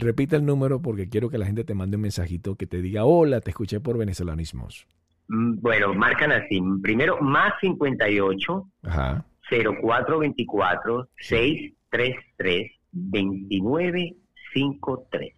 [0.00, 3.04] Repite el número porque quiero que la gente te mande un mensajito que te diga,
[3.04, 4.86] hola, te escuché por venezolanismos.
[5.28, 6.58] Mm, Bueno, marcan así.
[6.82, 9.24] Primero, más 58 Ajá.
[9.50, 15.34] 0424 633 2953.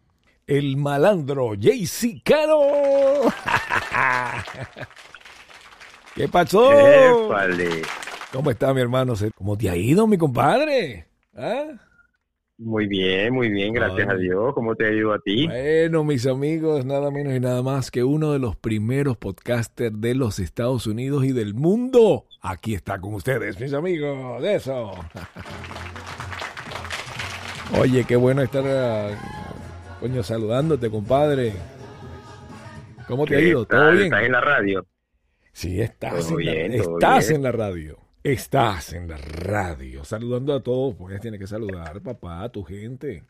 [0.47, 2.61] El malandro JC Caro.
[6.15, 6.71] ¿Qué pasó?
[6.73, 7.83] Épale.
[8.33, 9.15] ¿Cómo está mi hermano?
[9.35, 11.07] ¿Cómo te ha ido, mi compadre?
[11.37, 11.65] ¿Ah?
[12.65, 14.15] Muy bien, muy bien, gracias Ay.
[14.15, 14.55] a Dios.
[14.55, 15.47] ¿Cómo te ha ido a ti?
[15.49, 20.15] Bueno, mis amigos, nada menos y nada más que uno de los primeros podcasters de
[20.15, 22.27] los Estados Unidos y del mundo.
[22.41, 24.41] Aquí está con ustedes, mis amigos.
[24.43, 24.93] De eso.
[27.81, 29.11] Oye, qué bueno estar, ah,
[30.01, 31.55] coño, saludándote, compadre.
[33.09, 33.65] ¿Cómo te ha ¿Qué ido?
[33.67, 34.05] ¿Todo bien?
[34.05, 34.87] ¿Estás en la radio?
[35.53, 37.37] Sí, estás, Todo en, bien, estás bien.
[37.37, 37.99] en la radio.
[38.25, 40.05] Estás en la radio.
[40.05, 43.25] Saludando a todos, pues tienes que saludar, papá, a tu gente.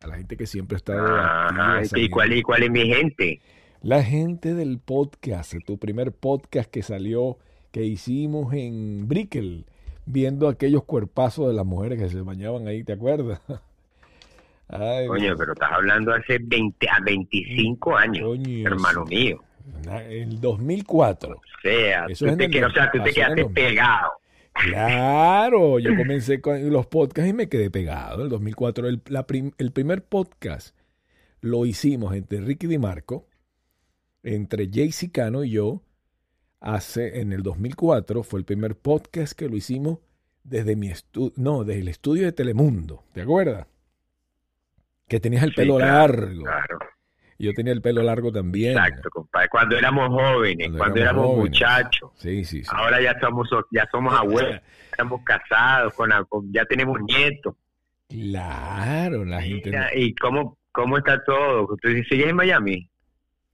[0.00, 2.86] A la gente que siempre ha estado Ajá, activa, ¿y cuál, ¿Y cuál es mi
[2.86, 3.42] gente?
[3.82, 7.36] La gente del podcast, tu primer podcast que salió,
[7.70, 9.66] que hicimos en Brickell,
[10.06, 13.42] viendo aquellos cuerpazos de las mujeres que se bañaban ahí, ¿te acuerdas?
[14.68, 19.44] Ay, Coño, pero estás hablando hace 20 a 25 años, Coño, hermano mío.
[20.08, 21.34] El 2004.
[21.36, 24.12] O sea, Eso es te, que- o sea, tú te quedaste pegado.
[24.52, 28.22] Claro, yo comencé con los podcasts y me quedé pegado.
[28.24, 30.76] El 2004, el, la prim- el primer podcast
[31.40, 33.26] lo hicimos entre Ricky DiMarco,
[34.22, 35.82] entre Jay Cano y yo,
[36.60, 38.22] hace en el 2004.
[38.24, 39.98] Fue el primer podcast que lo hicimos
[40.42, 43.04] desde mi estudio, no, desde el estudio de Telemundo.
[43.12, 43.66] ¿Te acuerdas?
[45.06, 46.42] Que tenías el Sí, pelo claro, largo.
[46.42, 46.78] Claro,
[47.38, 48.72] yo tenía el pelo largo también.
[48.72, 49.48] exacto, compadre.
[49.48, 51.50] Cuando éramos jóvenes, Cuando cuando, éramos éramos, jóvenes.
[51.50, 52.10] muchachos.
[52.16, 52.70] Sí, sí, sí.
[52.72, 57.54] Ahora ya somos ya somos abuelos, estamos casados, con, con- ya tenemos nietos.
[58.08, 59.70] Claro, la gente.
[59.70, 61.66] Mira, ¿Y cómo, cómo está todo?
[61.80, 62.90] ¿Tú sigues en Miami?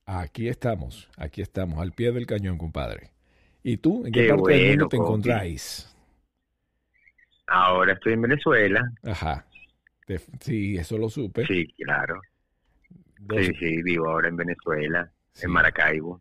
[0.07, 3.11] Aquí estamos, aquí estamos, al pie del cañón, compadre.
[3.63, 4.05] ¿Y tú?
[4.07, 5.91] ¿En qué, Qué parte del mundo te encontráis?
[7.47, 8.83] Ahora estoy en Venezuela.
[9.03, 9.47] Ajá.
[10.07, 11.47] Te- sí, eso lo supe.
[11.47, 12.21] Sí, claro.
[13.27, 15.47] Dos- Sí, sí, vivo ahora en Venezuela, sí.
[15.47, 16.21] en Maracaibo.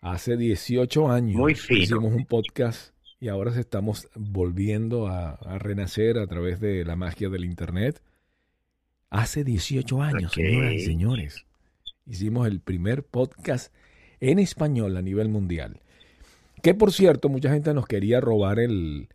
[0.00, 6.26] Hace 18 años Muy hicimos un podcast y ahora estamos volviendo a, a renacer a
[6.26, 8.02] través de la magia del Internet.
[9.10, 11.46] Hace 18 años, señoras y señores,
[12.06, 13.72] hicimos el primer podcast
[14.20, 15.80] en español a nivel mundial.
[16.62, 19.08] Que por cierto, mucha gente nos quería robar el,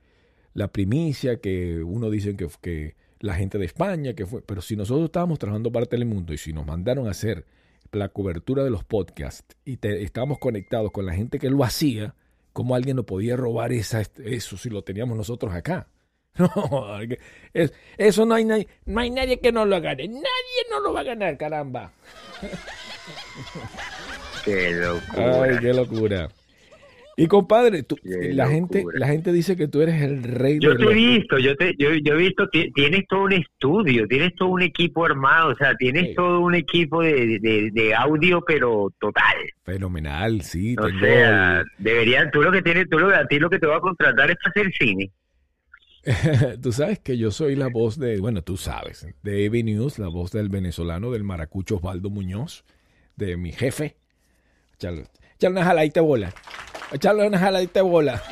[0.53, 4.75] la primicia, que uno dice que, que la gente de España, que fue, pero si
[4.75, 7.45] nosotros estábamos trabajando para Telemundo y si nos mandaron a hacer
[7.91, 12.15] la cobertura de los podcasts y te- estábamos conectados con la gente que lo hacía,
[12.53, 15.87] ¿cómo alguien nos podía robar esa, eso si lo teníamos nosotros acá?
[16.37, 16.99] No,
[17.53, 20.07] es- eso no hay, nadie, no hay nadie que no lo gane.
[20.07, 21.91] Nadie no lo va a ganar, caramba.
[24.45, 25.43] Qué locura.
[25.43, 26.29] Ay, qué locura.
[27.21, 30.75] Y compadre, tú- la gente, la gente dice que tú eres el rey Yo de
[30.77, 34.07] te he los- visto, yo te, yo, yo he visto, ti- tienes todo un estudio,
[34.07, 36.15] tienes todo un equipo armado, o sea, tienes Sí.
[36.15, 39.35] todo un equipo de, de, de audio, pero total.
[39.63, 40.75] Fenomenal, sí.
[40.79, 43.67] O tengo sea, deberían, tú lo que tienes, tú lo, a ti lo que te
[43.67, 45.11] va a contratar es para hacer cine.
[46.61, 50.07] tú sabes que yo soy la voz de, bueno, tú sabes, de AV News, la
[50.07, 52.63] voz del venezolano, del maracucho Osvaldo Muñoz,
[53.17, 53.97] de mi jefe.
[55.41, 56.33] Jaladita de bola.
[56.91, 58.21] Échale una jaladita de bola.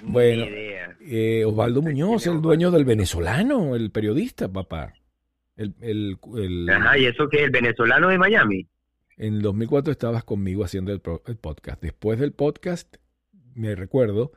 [0.00, 0.44] Bueno.
[1.00, 4.94] Eh, Osvaldo Muñoz, el dueño del venezolano, el periodista, papá.
[5.56, 7.42] El, el, el- Ajá, ¿y eso qué?
[7.42, 8.68] ¿El venezolano de Miami?
[9.16, 11.82] En el 2004 estabas conmigo haciendo el, el podcast.
[11.82, 12.94] Después del podcast,
[13.56, 14.30] me recuerdo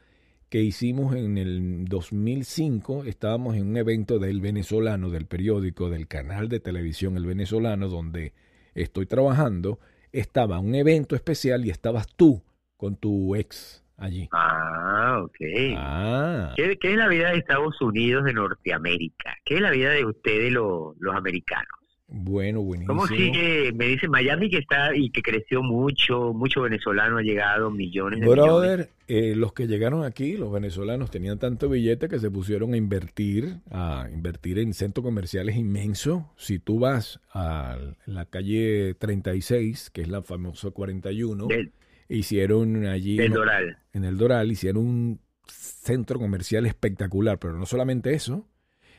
[0.50, 6.50] que hicimos en el 2005, estábamos en un evento del venezolano, del periódico, del canal
[6.50, 8.34] de televisión El Venezolano, donde
[8.74, 9.80] estoy trabajando.
[10.12, 12.42] Estaba un evento especial y estabas tú
[12.82, 14.28] con tu ex allí.
[14.32, 15.36] Ah, ok.
[15.78, 19.38] Ah, ¿Qué, qué es la vida de Estados Unidos de Norteamérica?
[19.46, 21.68] ¿Qué es la vida de ustedes los, los americanos?
[22.14, 22.94] bueno, buenísimo.
[22.94, 23.72] ¿Cómo sigue?
[23.72, 28.26] Me dice Miami que está y que creció mucho, mucho venezolano ha llegado, millones de
[28.26, 28.46] millones.
[28.46, 32.78] Brother, eh, los que llegaron aquí, los venezolanos, tenían tanto billete que se pusieron a
[32.78, 36.24] invertir, a invertir en centros comerciales inmensos.
[36.36, 41.72] Si tú vas a la calle 36, que es la famosa 41, Del,
[42.18, 43.78] hicieron allí uno- Doral.
[43.94, 48.48] en el Doral, hicieron un centro comercial espectacular, pero no solamente eso,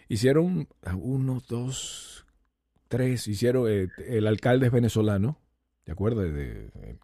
[0.08, 2.26] hicieron uno, dos,
[2.88, 5.38] tres, hicieron, eh, el alcalde es venezolano,
[5.86, 6.22] ¿de acuerdo?
[6.22, 6.98] De- de-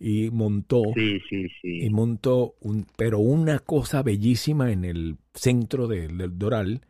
[0.00, 1.90] y montó Sí, sí, y sí.
[1.90, 6.82] montó un, pero una cosa bellísima en el centro de- del Doral,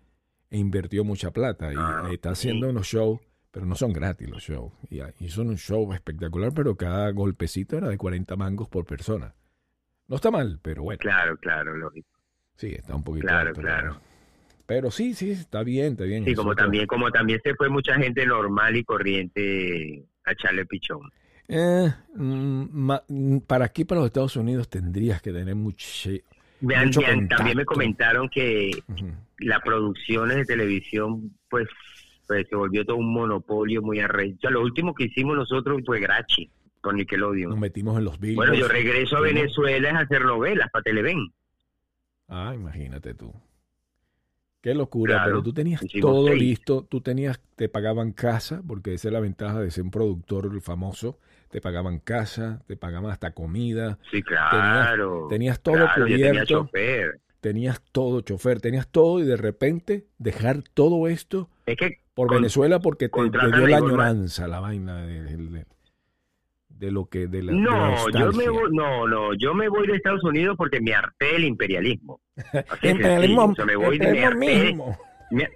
[0.51, 4.43] e invirtió mucha plata y Ah, está haciendo unos shows, pero no son gratis los
[4.43, 4.73] shows.
[4.91, 9.35] Y ah, hizo un show espectacular, pero cada golpecito era de 40 mangos por persona.
[10.07, 12.09] No está mal, pero bueno, Claro, claro, lógico.
[12.57, 13.91] sí, está un poquito Claro, alto, claro.
[13.93, 14.03] Pero,
[14.67, 16.25] pero sí, sí, está bien, está bien.
[16.25, 21.11] Sí, como también, como también se fue mucha gente normal y corriente a echarle pichón.
[21.49, 25.87] Eh, mm, mm, para aquí, para los Estados Unidos, tendrías que tener mucho...
[26.61, 28.71] Mucho también me comentaron que
[29.39, 31.69] las producciones de televisión, pues,
[32.29, 34.51] pues se volvió todo un monopolio muy arrecho.
[34.51, 36.49] Lo último que hicimos nosotros fue Grachi,
[36.81, 37.51] con Nickelodeon.
[37.51, 41.33] Nos metimos en los Bueno, yo regreso a Venezuela a hacer novelas para Televen.
[42.29, 43.33] Ah, imagínate tú.
[44.61, 46.41] Qué locura, Claro, pero tú tenías todo seis.
[46.43, 50.61] listo, tú tenías, te pagaban casa, porque esa es la ventaja de ser un productor
[50.61, 55.29] famoso, te pagaban casa, te pagaban hasta comida, Sí, claro.
[55.31, 57.21] tenías todo Claro, yo tenía cubierto, chofer.
[57.49, 62.37] Tenías todo, chofer, tenías todo y de repente dejar todo esto Es que por Con-
[62.39, 65.67] Venezuela porque te, te dio la añoranza, la vaina de, de- de-
[66.69, 69.69] de lo que, de la, de la no, yo me voy, no, no, yo me
[69.69, 72.21] voy de Estados Unidos porque me harté el imperialismo.
[72.83, 73.51] Imperialismo, sencillo.
[73.53, 74.99] O sea, me voy de me imperialismo harté, mismo.
[75.31, 75.49] me,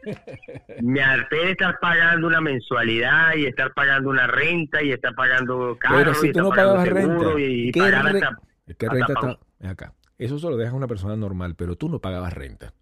[0.83, 5.77] me harté de estar pagando una mensualidad y estar pagando una renta y estar pagando
[5.79, 8.89] carro Pero si y estar no pagando seguro renta, y, ¿qué pagar re- hasta hasta
[8.95, 9.13] renta
[9.61, 9.95] está acá.
[10.23, 12.75] Eso se lo deja a una persona normal, pero tú no pagabas renta.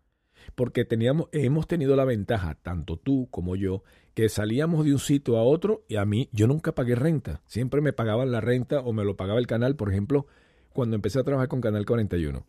[0.54, 3.82] Porque teníamos, hemos tenido la ventaja, tanto tú como yo,
[4.12, 7.40] que salíamos de un sitio a otro y a mí, yo nunca pagué renta.
[7.46, 9.75] Siempre me pagaban la renta o me lo pagaba el canal.
[9.75, 10.26] Por ejemplo,
[10.75, 12.44] cuando empecé a trabajar con Canal 41,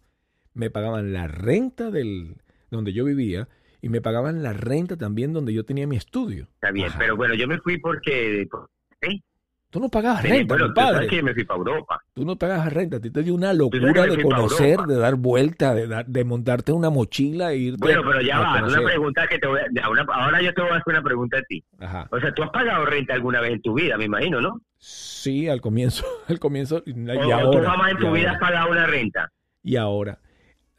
[0.56, 2.36] me pagaban la renta del
[2.70, 3.48] donde yo vivía
[3.82, 6.50] y me pagaban la renta también donde yo tenía mi estudio.
[6.56, 7.00] Está bien, Ajá.
[7.00, 8.46] pero bueno, yo me fui porque...
[9.72, 10.94] Tú no pagabas Bueno, renta, compadre.
[10.96, 12.00] sabes que me fui para Europa.
[12.14, 15.74] Tú no pagas renta, a ti te dio una locura de conocer, de dar vuelta,
[15.74, 17.80] de, dar- de montarte una mochila e irte.
[17.80, 18.80] Bueno, pero ya a va, conocer.
[18.80, 19.90] una pregunta que te voy a...
[19.90, 21.64] una- ahora yo te voy a hacer una pregunta a ti.
[21.80, 22.06] Ajá.
[22.12, 24.60] O sea, tú has pagado renta alguna vez en tu vida, me imagino, ¿no?
[24.78, 27.52] Sí, al comienzo, al comienzo y, O, ahora.
[27.62, 29.32] tú jamás en tu vida has pagado una renta.
[29.64, 30.20] y ahora.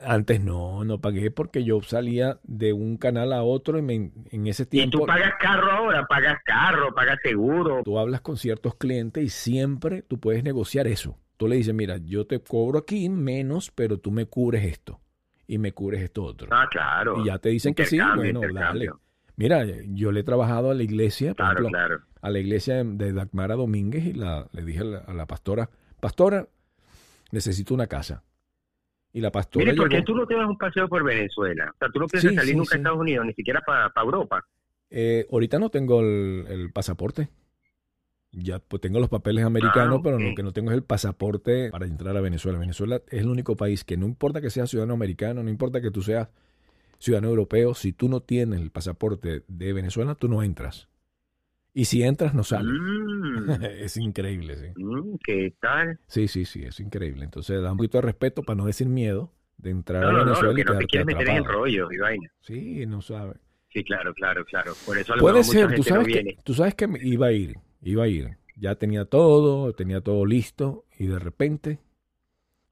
[0.05, 4.47] Antes no, no pagué porque yo salía de un canal a otro y me- en
[4.47, 7.83] ese Y tiempo tú pagas carro ahora, pagas carro, pagas seguro.
[7.85, 11.19] tú hablas con ciertos clientes y siempre tú puedes negociar eso.
[11.37, 15.01] Tú le dices, mira, yo te cobro aquí menos, pero tú me cubres esto
[15.47, 16.49] y me cubres esto otro.
[16.51, 17.21] Ah, claro.
[17.23, 18.91] Y ya te dicen que sí, bueno, dale.
[19.37, 22.01] Mira, yo le he trabajado a la iglesia, por Claro, ejemplo, claro.
[22.21, 25.27] a la iglesia de- de Dagmara Domínguez y la, le dije a la, a la
[25.27, 25.71] pastora,
[26.01, 26.47] pastora,
[27.31, 28.23] necesito una casa.
[29.13, 31.71] Y la pastora Mire, ¿por qué llegó- tú no te das un paseo por Venezuela?
[31.75, 32.79] O sea, tú no piensas Sí, salir sí, nunca a.
[32.79, 34.43] Estados Unidos, ni siquiera para Europa.
[34.91, 37.29] eh, ahorita no tengo el, el pasaporte.
[38.35, 41.69] Ya pues tengo los papeles americanos, Ah, pero lo que no tengo es el pasaporte
[41.71, 42.59] para entrar a Venezuela.
[42.59, 45.91] Venezuela es el único país que no importa que seas ciudadano americano, no importa que
[45.91, 46.29] tú seas
[46.99, 50.89] ciudadano europeo, si tú no tienes el pasaporte de Venezuela, tú no entras.
[51.75, 52.73] Y si entras, no sales.
[52.73, 54.67] Mm, es increíble, sí.
[54.77, 55.99] mm, ¿Qué tal?
[56.07, 57.25] Sí, sí, sí, es increíble.
[57.25, 60.19] Entonces da un poquito de respeto para no decir miedo de entrar No, a no,
[60.19, 62.29] no, Venezuela que y no te quieres meter en el rollo y vaina.
[62.41, 63.35] Sí, no sabe.
[63.71, 64.75] Sí, claro, claro, claro.
[64.85, 66.75] Por eso a lo Puede mejor mucha ser, tú gente no sabes, que, tú sabes
[66.75, 68.37] que me iba a ir, iba a ir.
[68.57, 71.79] Ya tenía todo, tenía todo listo y de repente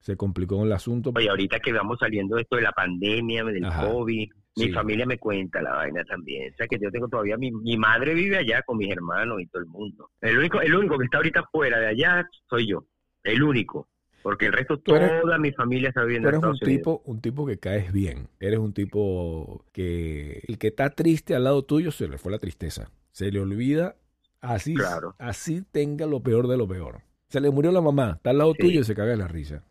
[0.01, 1.13] se complicó el asunto.
[1.15, 3.87] Oye, ahorita que vamos saliendo de esto de la pandemia, del Ajá.
[3.89, 4.73] COVID, mi Sí.
[4.73, 6.53] familia me cuenta la vaina también.
[6.53, 9.47] O sea, que yo tengo todavía, mi, mi madre vive allá con mis hermanos y
[9.47, 10.11] todo el mundo.
[10.21, 12.85] El único, el único que está ahorita fuera de allá soy yo.
[13.23, 13.89] El único.
[14.23, 16.69] Porque el resto, eres- toda mi familia está viviendo en eres un Unidos.
[16.69, 18.29] tipo, un tipo que caes bien.
[18.39, 22.39] Eres un tipo que el que está triste al lado tuyo se le fue la
[22.39, 22.91] tristeza.
[23.13, 23.97] Se le olvida
[24.43, 25.15] así, Claro.
[25.19, 27.01] así tenga lo peor de lo peor.
[27.29, 28.59] Se le murió la mamá, está al lado Sí.
[28.61, 29.63] tuyo y se caga de la risa.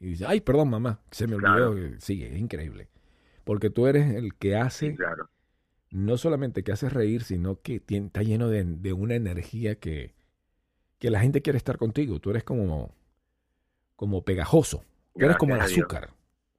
[0.00, 1.74] Y dice, ay, perdón mamá, se me olvidó.
[1.74, 1.96] Claro.
[1.98, 2.88] Sí, es increíble.
[3.44, 5.28] Porque tú eres el que hace, Sí, claro.
[5.90, 10.14] no solamente que hace reír, sino que tiene- está lleno de, de una energía que,
[10.98, 12.20] que la gente quiere estar contigo.
[12.20, 12.94] Tú eres como,
[13.96, 14.84] como pegajoso.
[15.14, 16.10] Tú eres como el azúcar.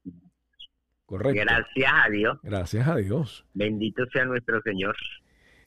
[1.05, 1.41] Correcto.
[1.41, 2.39] Gracias a Dios.
[2.43, 3.45] Gracias a Dios.
[3.53, 4.95] Bendito sea nuestro Señor.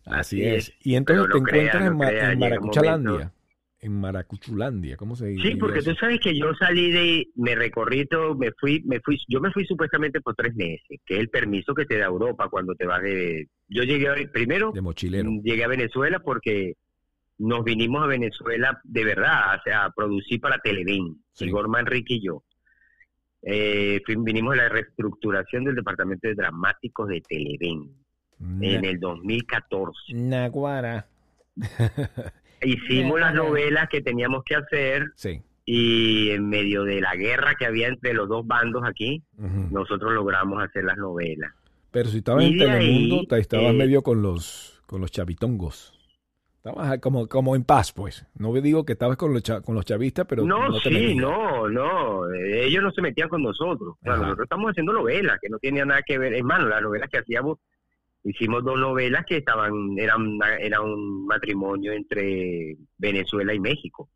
[0.04, 0.68] Así, Así es.
[0.68, 0.74] es.
[0.82, 3.32] Y entonces te crea, encuentras en, no en Maracuchalandia.
[3.80, 5.48] En Maracuchulandia, ¿cómo se dice?
[5.48, 5.90] Sí, porque eso?
[5.90, 9.50] tú sabes que yo salí de, me recorrí todo, me fui, me fui, yo me
[9.52, 12.86] fui supuestamente por tres meses, que es el permiso que te da Europa cuando te
[12.86, 15.30] vas de, yo llegué, primero De mochilero.
[15.30, 16.72] mm, llegué a Venezuela porque
[17.38, 21.44] nos vinimos a Venezuela de verdad, o sea, a producir para Televen, Sí.
[21.44, 22.42] Igor Manrique y yo.
[23.42, 27.90] Eh, vinimos a la reestructuración del departamento de dramáticos de Televen
[28.62, 30.14] en el 2014.
[30.14, 31.06] Naguara.
[32.62, 35.40] Hicimos las novelas que teníamos que hacer Sí.
[35.64, 39.22] y en medio de la guerra que había entre los dos bandos aquí,
[39.70, 41.52] nosotros logramos hacer las novelas.
[41.90, 45.10] Pero si estabas Y en Telemundo, ahí, te estabas eh, medio con los, con los
[45.10, 45.92] chavitongos.
[46.58, 48.26] Estabas como, como en paz, pues.
[48.36, 51.68] No digo que estabas con los, cha- con los chavistas, pero no, no sí, no,
[51.68, 52.28] no.
[52.34, 53.94] eh, Ellos no se metían con nosotros.
[53.94, 54.22] O sea, Ajá.
[54.22, 56.34] nosotros estamos haciendo novelas que no tenían nada que ver.
[56.34, 57.58] Hermano, las novelas que hacíamos,
[58.28, 64.08] hicimos dos novelas que estaban, eran, era un matrimonio entre Venezuela y México.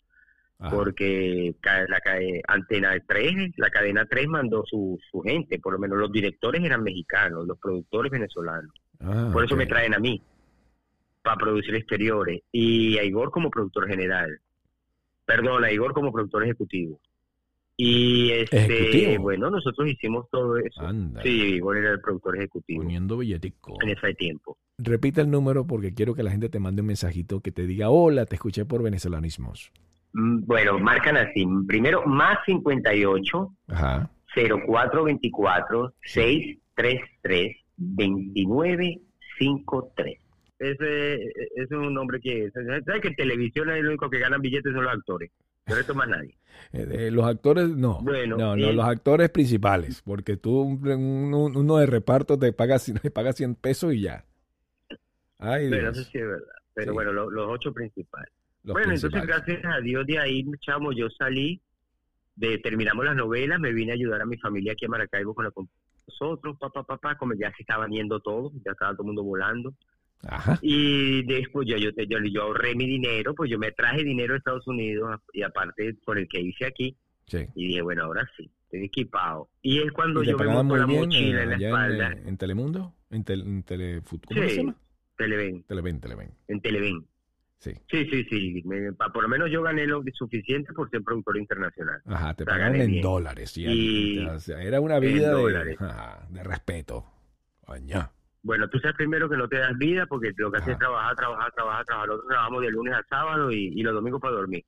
[0.58, 0.70] Ajá.
[0.70, 5.58] Porque ca- la ca- Antena 3, la cadena 3 mandó su, su gente.
[5.58, 8.70] Por lo menos los directores eran mexicanos, los productores venezolanos.
[9.00, 10.20] Ah, Por eso me traen a mí,
[11.22, 12.42] para producir exteriores.
[12.52, 14.38] Y a Igor como productor general.
[15.24, 17.00] Perdón, a Igor como productor ejecutivo.
[17.82, 20.82] Y este, bueno, nosotros hicimos todo eso.
[20.82, 23.78] Anda, Sí, Igor era el productor ejecutivo poniendo billetico.
[23.82, 24.58] en ese tiempo.
[24.76, 27.88] Repite el número porque quiero que la gente te mande un mensajito que te diga,
[27.88, 29.72] hola, te escuché por venezolanismos.
[30.12, 31.46] Mm, Bueno, marcan así.
[31.66, 34.10] Primero, más 58 Ajá.
[34.34, 40.18] 0424 633 2953.
[40.58, 42.50] Ese, ese es un nombre que...
[42.50, 45.30] ¿Sabes que en televisión es lo único que ganan billetes son los actores?
[45.88, 46.36] No más nadie.
[46.72, 48.00] Eh, de los actores, no.
[48.02, 52.52] Bueno, no, no, el- los actores principales, porque tú, un- un- uno de reparto te
[52.52, 54.24] paga, te paga 100 pesos y ya.
[55.38, 56.46] Ay, Pero Dios, eso sí es verdad.
[56.74, 56.94] Pero Sí.
[56.94, 58.30] bueno, lo- los ocho principales.
[58.62, 59.46] los bueno, entonces principales.
[59.46, 61.60] gracias a Dios de ahí, chamo, yo salí,
[62.36, 65.44] de terminamos las novelas, me vine a ayudar a mi familia aquí a Maracaibo con
[65.46, 65.68] la con
[66.06, 69.72] nosotros, papá, papá, como ya se estaban yendo todos, ya estaba todo el mundo volando.
[70.28, 70.58] Ajá.
[70.62, 74.38] Y después yo, yo, yo, yo ahorré mi dinero, pues yo me traje dinero de
[74.38, 76.96] Estados Unidos y aparte por el que hice aquí,
[77.26, 77.46] Sí.
[77.54, 79.48] y dije, bueno, ahora sí, estoy equipado.
[79.62, 82.36] Y es cuando ¿Y yo me muy la mochila en la espalda, en, eh, en
[82.36, 82.94] Telemundo?
[83.10, 84.48] ¿En, tel, en Telefut- ¿Cómo Sí.
[84.50, 84.76] se llama?
[85.16, 86.30] Televen, Televen, Televen.
[86.48, 87.06] en Televen.
[87.58, 87.72] Sí.
[87.90, 91.36] Sí, sí, sí, me- pa- por lo menos yo gané lo suficiente por ser productor
[91.36, 92.00] internacional.
[92.06, 93.02] Ajá, te O sea, gané en bien.
[93.02, 93.56] dólares.
[93.58, 95.76] Y, Y- o sea, era una vida de, dólares.
[95.78, 97.04] ajá, de respeto.
[98.42, 101.14] Bueno, tú sabes primero que no te das vida porque lo que haces es trabajar,
[101.14, 102.08] trabajar, trabajar, trabajar.
[102.08, 104.64] Nosotros trabajamos de lunes a sábado y, y los domingos para dormir.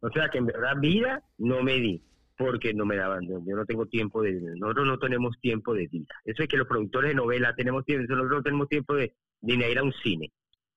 [0.00, 2.02] O sea que en verdad vida no me di
[2.38, 6.14] porque no me daban, yo no tengo tiempo de, nosotros no tenemos tiempo de vida.
[6.24, 9.70] Eso es que los productores de novelas tenemos tiempo, nosotros no tenemos tiempo de, de
[9.70, 10.30] ir a un cine.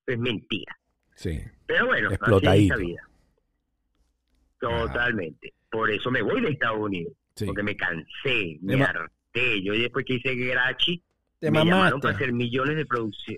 [0.08, 0.76] Es mentira.
[1.16, 1.40] Sí.
[1.68, 2.74] Pero bueno, Explotadito.
[2.74, 3.08] esta vida.
[4.58, 5.54] Totalmente.
[5.70, 7.14] Por eso me voy de Estados Unidos.
[7.36, 7.46] Sí.
[7.46, 9.62] Porque me cansé, me harté.
[9.62, 11.04] Yo después que hice Grachi,
[11.42, 12.00] Te me llamaron mamaste.
[12.02, 13.38] para hacer millones de producción.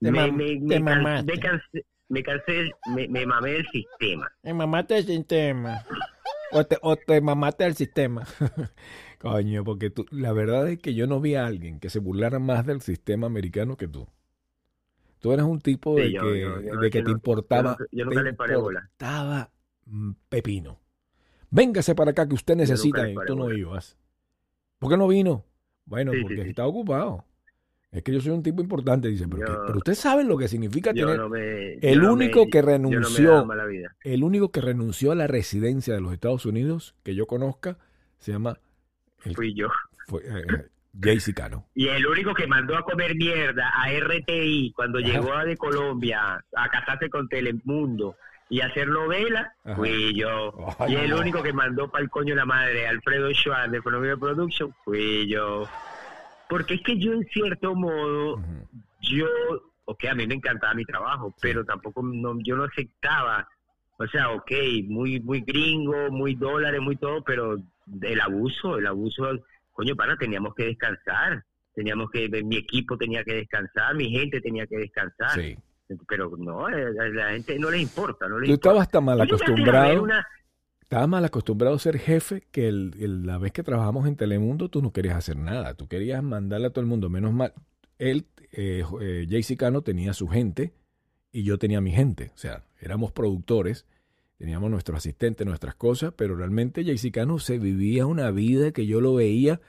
[0.00, 1.32] Te me, mam- me, te me can- mamaste.
[1.32, 4.30] me cansé, me cansé, me, me mamé del sistema.
[4.42, 5.82] Te mamaste el sistema.
[6.52, 8.24] O te, o te mamaste al sistema.
[9.18, 12.38] Coño, porque tú, la verdad es que yo no vi a alguien que se burlara
[12.38, 14.06] más del sistema americano que tú.
[15.20, 17.76] Tú eres un tipo Sí, de yo- que, yo- yo de que te importaba.
[17.90, 18.80] yo nunca te le paré bola.
[18.80, 19.50] importaba
[20.28, 20.78] pepino.
[21.50, 23.96] Véngase para acá que usted necesita y tú no ibas.
[24.78, 25.44] ¿Por qué no vino?
[25.86, 26.48] Bueno, Sí, porque sí.
[26.50, 27.24] está ocupado.
[27.92, 30.48] Es que yo soy un tipo importante, dice, pero, Yo- pero usted sabe lo que
[30.48, 33.46] significa Yo tener no me- el yo único me- que no renunció-
[34.02, 37.78] el único que renunció a la residencia de los Estados Unidos que yo conozca
[38.18, 38.58] se llama
[39.24, 39.68] el- Fui yo.
[40.08, 40.66] fue, eh,
[41.00, 41.66] Jaycee Cano.
[41.74, 45.06] Y el único que mandó a comer mierda a RTI cuando Ajá.
[45.08, 48.16] llegó de Colombia a casarse con Telemundo
[48.48, 49.76] y a hacer novela, Ajá.
[49.76, 50.52] fui yo.
[50.78, 51.18] Ay, y el no.
[51.18, 55.68] único que mandó para el coño la madre, Alfredo Schwartz de Economía Production, fui yo.
[56.48, 58.40] Porque es que yo en cierto modo,
[59.00, 59.26] yo,
[59.84, 63.48] ok, a mí me encantaba mi trabajo, pero tampoco no, yo no aceptaba,
[63.98, 64.52] o sea, ok,
[64.86, 67.56] muy muy gringo, muy dólares, muy todo, pero
[68.02, 69.40] el abuso, el abuso,
[69.72, 74.66] coño, para, teníamos que descansar, teníamos que, mi equipo tenía que descansar, mi gente tenía
[74.66, 75.56] que descansar, Sí.
[76.08, 78.68] Pero no, a la gente no le importa, no le Tú importa.
[78.70, 80.26] estabas tan mal acostumbrado, una-
[80.82, 84.68] estabas mal acostumbrado a ser jefe que el- el- la vez que trabajamos en Telemundo
[84.68, 87.52] tú no querías hacer nada, tú querías mandarle a todo el mundo, menos mal.
[87.98, 90.72] Él, eh, eh, Jaycee Cano tenía su gente
[91.32, 93.86] y yo tenía mi gente, o sea, éramos productores,
[94.38, 99.00] teníamos nuestro asistente, nuestras cosas, pero realmente Jaycee Cano se vivía una vida que yo
[99.00, 99.60] lo veía,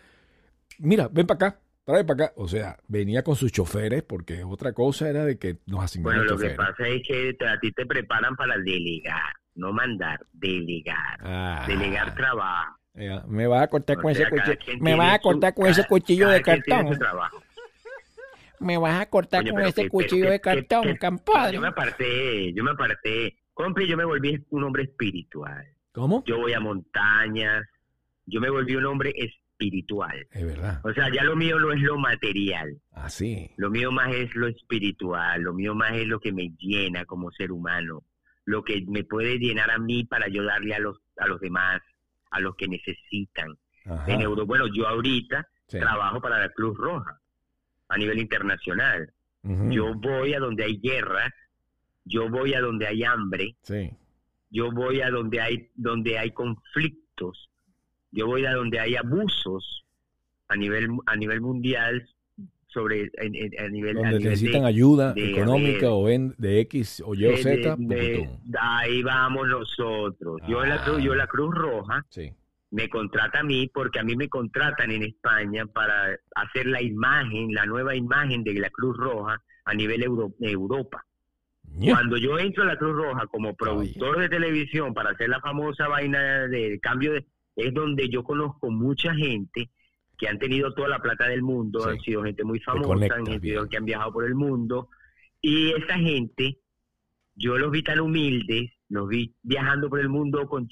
[0.79, 4.74] mira, ven para acá, trae para acá, o sea, venía con sus choferes porque otra
[4.74, 6.58] cosa era de que nos asignaban Bueno, lo que choferes.
[6.75, 11.63] pasa es que te- a ti te preparan para delegar, no mandar, delegar, Ah.
[11.65, 12.75] delegar trabajo.
[12.94, 14.84] Ya, me vas a cortar O con sea, ese cuchillo.
[14.84, 16.94] Me vas a su- cortar con ese cada- cuchillo cada de cartón.
[16.96, 18.65] su.
[18.65, 21.53] Me vas a cortar Coño, con ese que- cuchillo de que- que- cartón, que- compadre.
[21.53, 23.38] Yo me aparté, yo me aparté.
[23.53, 25.65] Compre, yo me volví un hombre espiritual.
[25.94, 26.24] ¿Cómo?
[26.25, 27.63] Yo voy a montañas,
[28.25, 29.44] yo me volví un hombre espiritual.
[30.32, 30.80] Es verdad.
[30.84, 33.52] O sea, ya lo mío no es lo material, Así.
[33.58, 37.32] lo mío más es lo espiritual, lo mío más es lo que me llena como
[37.32, 38.04] ser humano,
[38.46, 41.82] lo que me puede llenar a mí para ayudarle a los, a los demás,
[42.32, 43.58] a los que necesitan.
[43.86, 44.06] Ajá.
[44.12, 45.80] En Euro, bueno, yo ahorita Sí.
[45.80, 47.20] trabajo para la Cruz Roja.
[47.90, 49.12] a nivel internacional.
[49.44, 51.34] Yo voy a donde hay guerra,
[52.04, 53.92] yo voy a donde hay hambre, sí.
[54.50, 57.50] yo voy a donde hay donde hay conflictos,
[58.17, 59.86] yo voy a donde hay abusos
[60.47, 62.09] a nivel a nivel mundial
[62.65, 67.77] sobre a nivel donde necesitan ayuda económica o de X o Y o Z
[68.59, 70.41] ahí vamos nosotros.
[70.47, 71.27] Yo la cruz yo la ah.
[71.27, 72.33] Cruz Roja sí.
[72.71, 77.53] me contrata a mí porque a mí me contratan en España para hacer la imagen
[77.53, 80.03] la nueva imagen de la Cruz Roja a nivel
[80.39, 81.05] Europa.
[81.79, 85.88] Cuando yo entro a la Cruz Roja como productor de televisión para hacer la famosa
[85.88, 87.25] vaina de cambio de
[87.58, 89.72] es donde yo conozco mucha gente
[90.18, 93.68] que han tenido toda la plata del mundo, han sido gente muy famosa, han sido
[93.68, 94.90] que han viajado por el mundo,
[95.42, 96.60] y esa gente,
[97.36, 100.68] yo los vi tan humildes, los vi viajando por el mundo con,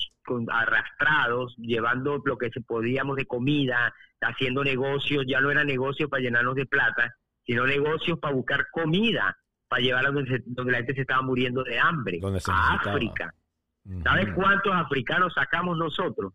[0.50, 6.24] arrastrados, llevando lo que se podíamos de comida, haciendo negocios, ya no era negocios para
[6.24, 7.15] llenarnos de plata,
[7.46, 9.38] sino negocios para buscar comida,
[9.68, 13.34] para llevar a donde, la gente se estaba muriendo de hambre, a África.
[14.04, 16.34] ¿Sabes cuántos africanos sacamos nosotros?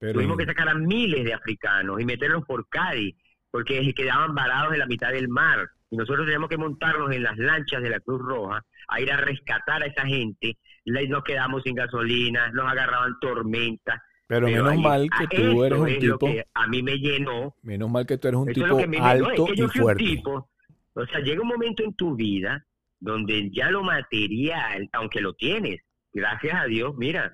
[0.00, 3.16] Tuvimos que sacar a miles de africanos y meterlos por Cádiz,
[3.50, 5.68] porque quedaban varados en la mitad del mar.
[5.90, 9.16] Y nosotros teníamos que montarnos en las lanchas de la Cruz Roja a ir a
[9.16, 10.56] rescatar a esa gente.
[10.84, 14.00] Y nos quedamos sin gasolina, nos agarraban tormentas.
[14.26, 16.28] Pero, menos mal que tú eres un tipo.
[16.54, 17.54] a mí me llenó.
[17.62, 20.22] Menos mal que tú eres un tipo alto y fuerte.
[20.24, 22.64] o sea, llega un momento en tu vida
[23.00, 25.80] donde ya lo material, aunque lo tienes,
[26.12, 27.32] gracias a Dios, mira,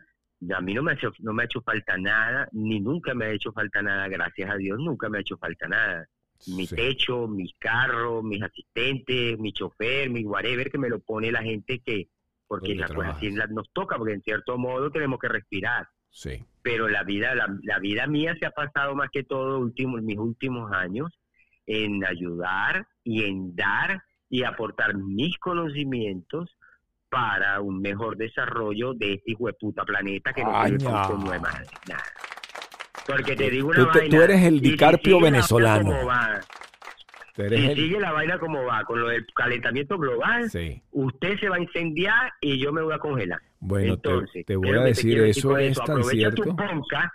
[0.53, 3.27] a mí no me, ha hecho, no me ha hecho falta nada, ni nunca me
[3.27, 6.07] ha hecho falta nada, gracias a Dios, nunca me ha hecho falta nada.
[6.49, 11.43] Mi techo, mis carros, mis asistentes, mi chofer, mi whatever, que me lo pone la
[11.43, 12.09] gente que,
[12.47, 15.89] porque la, pues, así nos toca, porque en cierto modo tenemos que respirar.
[16.11, 16.45] Sí.
[16.63, 20.19] Pero la vida, la, la vida mía se ha pasado más que todo último, mis
[20.19, 21.19] últimos años
[21.67, 26.57] en ayudar y en dar y aportar mis conocimientos
[27.15, 31.67] para un mejor desarrollo de este hijo de puta planeta que no tiene de madre.
[31.89, 32.03] Nada.
[33.07, 35.93] Porque te digo una tú, vaina, tú eres el dicarpio venezolano.
[37.37, 40.51] Si sigue la vaina como va, con lo del calentamiento global,
[40.91, 43.41] usted se va a incendiar y yo me voy a congelar.
[43.61, 46.43] Bueno, Entonces, te, voy a decir, eso es tan aprovecha cierto.
[46.43, 47.13] Tu ponca,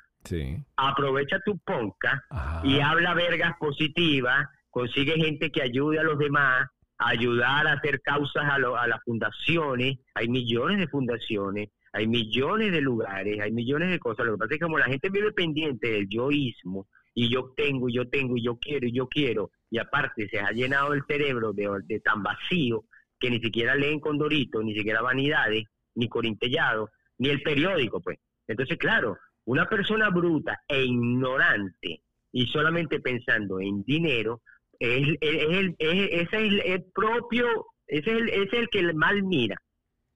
[0.77, 2.23] Aprovecha tu ponca
[2.63, 8.43] y habla vergas positivas, consigue gente que ayude a los demás ayudar a hacer causas
[8.43, 9.97] a, a las fundaciones.
[10.13, 14.25] Hay millones de fundaciones, hay millones de lugares, hay millones de cosas.
[14.25, 17.89] Lo que pasa es que como la gente vive pendiente del yoísmo, y yo tengo,
[17.89, 21.03] y yo tengo, y yo quiero, y yo quiero, y aparte se ha llenado el
[21.05, 22.85] cerebro de, tan vacío
[23.19, 28.19] que ni siquiera leen Condorito, ni siquiera Vanidades, ni Corintellado, ni el periódico, pues.
[28.47, 34.41] Entonces, claro, una persona bruta e ignorante y solamente pensando en dinero,
[34.79, 39.57] es, es, es, el, el, propio, es el, es el que mal mira,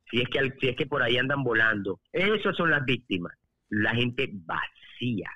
[0.10, 2.00] si es, que, si es que por ahí andan volando.
[2.12, 3.34] Esas son las víctimas,
[3.70, 5.30] la gente vacía.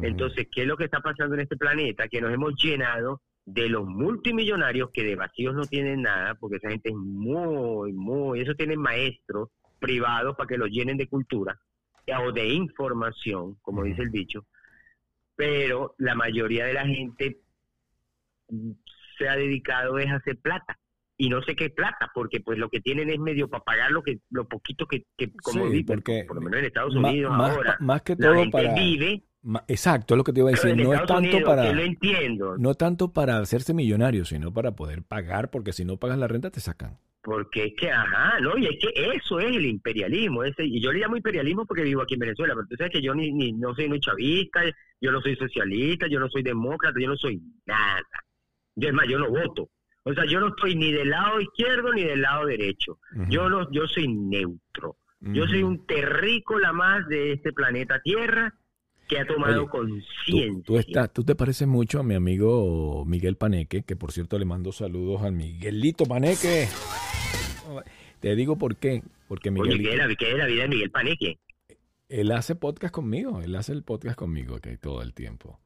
[0.00, 2.08] Entonces, ¿qué es lo que está pasando en este planeta?
[2.08, 6.70] Que nos hemos llenado de los multimillonarios que de vacíos no tienen nada, porque esa
[6.70, 11.60] gente es muy, muy, eso tienen maestros privados para que los llenen de cultura
[12.20, 14.46] o de información, como dice el bicho,
[15.36, 17.41] pero la mayoría de la gente
[19.18, 20.78] se ha dedicado es a hacer plata.
[21.16, 24.02] Y no sé qué plata porque pues lo que tienen es medio para pagar lo
[24.02, 25.04] que lo poquito que,
[25.42, 29.22] como porque por lo menos en Estados Unidos ahora más que todo para vive
[29.68, 32.56] exacto es lo que te iba a decir no es tanto para entiendo.
[32.58, 36.50] no tanto para hacerse millonario sino para poder pagar porque si no pagas la renta
[36.50, 36.98] te sacan.
[37.24, 40.90] Porque es que, ajá, no, y es que eso es el imperialismo, ese, y yo
[40.90, 43.52] le llamo imperialismo porque vivo aquí en Venezuela, pero tú sabes que yo ni, ni
[43.52, 44.62] no soy ni chavista,
[45.00, 48.02] yo no soy socialista, yo no soy demócrata, yo no soy nada.
[48.74, 49.68] Yo, es más, yo no voto.
[50.04, 52.98] O sea, yo no estoy ni del lado izquierdo ni del lado derecho.
[53.28, 54.96] Yo no, yo soy neutro.
[55.20, 58.52] Yo soy un terrícola más de este planeta Tierra
[59.06, 60.62] que ha tomado conciencia.
[60.64, 60.80] Tú,
[61.12, 65.22] tú, te pareces mucho a mi amigo Miguel Paneque, que por cierto le mando saludos
[65.22, 66.68] al Miguelito Paneque.
[68.20, 69.02] Te digo por qué.
[69.28, 69.78] Porque Miguel.
[70.18, 71.38] ¿Qué es la vida de Miguel Paneque?
[72.08, 75.61] Él hace podcast conmigo, él hace el podcast conmigo que todo el tiempo.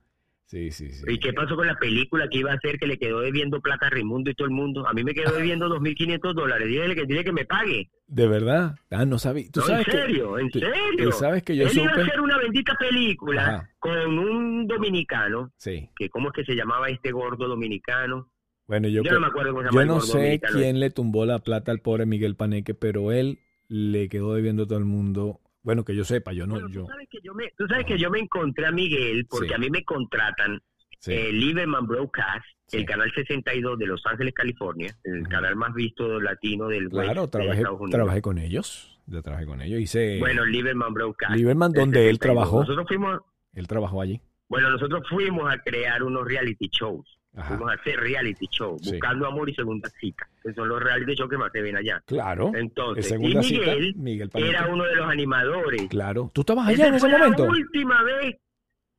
[0.47, 1.05] Sí, sí, sí.
[1.09, 3.89] ¿Y qué pasó con la película que iba a hacer que le quedó debiendo plata
[3.89, 4.87] a Raimundo y todo el mundo?
[4.87, 6.69] A mí me quedó debiendo 2.500 dólares.
[6.69, 7.91] Dígale que dile que me pague.
[8.07, 8.77] ¿De verdad?
[8.91, 9.47] Ah, no sabía.
[9.53, 11.11] ¿Tú sabes en serio, en serio.
[11.11, 15.53] sabes que yo Él iba a hacer una bendita película con un dominicano.
[15.57, 15.91] Sí.
[15.97, 18.31] Que ¿Cómo es que se llamaba este gordo dominicano?
[18.69, 21.73] Bueno, yo, no me acuerdo cómo se Yo no sé quién le tumbó la plata
[21.73, 25.95] al pobre Miguel Paneque, pero él le quedó debiendo a todo el mundo bueno, que
[25.97, 26.61] yo sepa, yo no.
[26.71, 26.83] yo...
[26.83, 29.59] Tú sabes que yo me, tú sabes que yo me encontré a Miguel porque a
[29.59, 30.61] mí me contratan
[31.01, 31.13] Sí.
[31.13, 32.79] eh, Lieberman Broadcast, Sí.
[32.79, 37.21] el canal 62 de Los Ángeles, California, el canal más visto latino del Claro, West
[37.21, 37.91] de trabajé, Estados Unidos.
[37.99, 38.99] trabajé con ellos.
[39.07, 39.81] Yo trabajé con ellos.
[39.81, 40.19] Hice.
[40.21, 41.35] Bueno, Lieberman Broadcast.
[41.37, 42.21] Lieberman, donde él 62.
[42.21, 42.61] trabajó.
[42.61, 43.21] Nosotros fuimos,
[43.55, 44.21] Él trabajó allí.
[44.49, 47.19] bueno, nosotros fuimos a crear unos reality shows.
[47.37, 47.49] Ajá.
[47.49, 48.93] Fuimos a hacer reality shows, Sí.
[48.93, 50.27] buscando amor y segunda cita.
[50.43, 52.03] Que son los reality shows que más se ven allá.
[52.07, 52.49] Claro.
[52.49, 55.83] En Entonces, y cita, Miguel era uno de los animadores.
[55.89, 56.31] Claro.
[56.33, 57.45] ¿Tú estabas allá Esa en ese fue momento?
[57.45, 58.37] La última vez.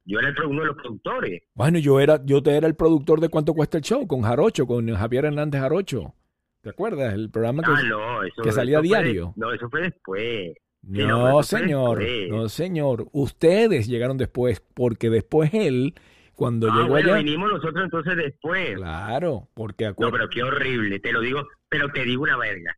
[0.05, 1.41] Yo era el uno de los productores.
[1.53, 4.65] Bueno, yo era, yo te era el productor de cuánto cuesta el show con Jarocho,
[4.65, 6.13] con Javier Hernández Jarocho.
[6.61, 7.13] ¿Te acuerdas?
[7.13, 7.71] El programa que.
[7.71, 9.33] Ah, no, eso que salía eso diario.
[9.35, 10.53] no, eso fue después.
[10.81, 11.99] Sí, no, señor.
[11.99, 12.29] después.
[12.29, 13.07] No, señor.
[13.11, 15.93] Ustedes llegaron después, porque después él,
[16.37, 17.23] cuando Ah, llegó bueno, allá.
[17.23, 18.75] vinimos nosotros entonces después.
[18.75, 20.17] Claro, porque No, acuérdate.
[20.17, 22.77] pero qué horrible, te lo digo, pero te digo una verga.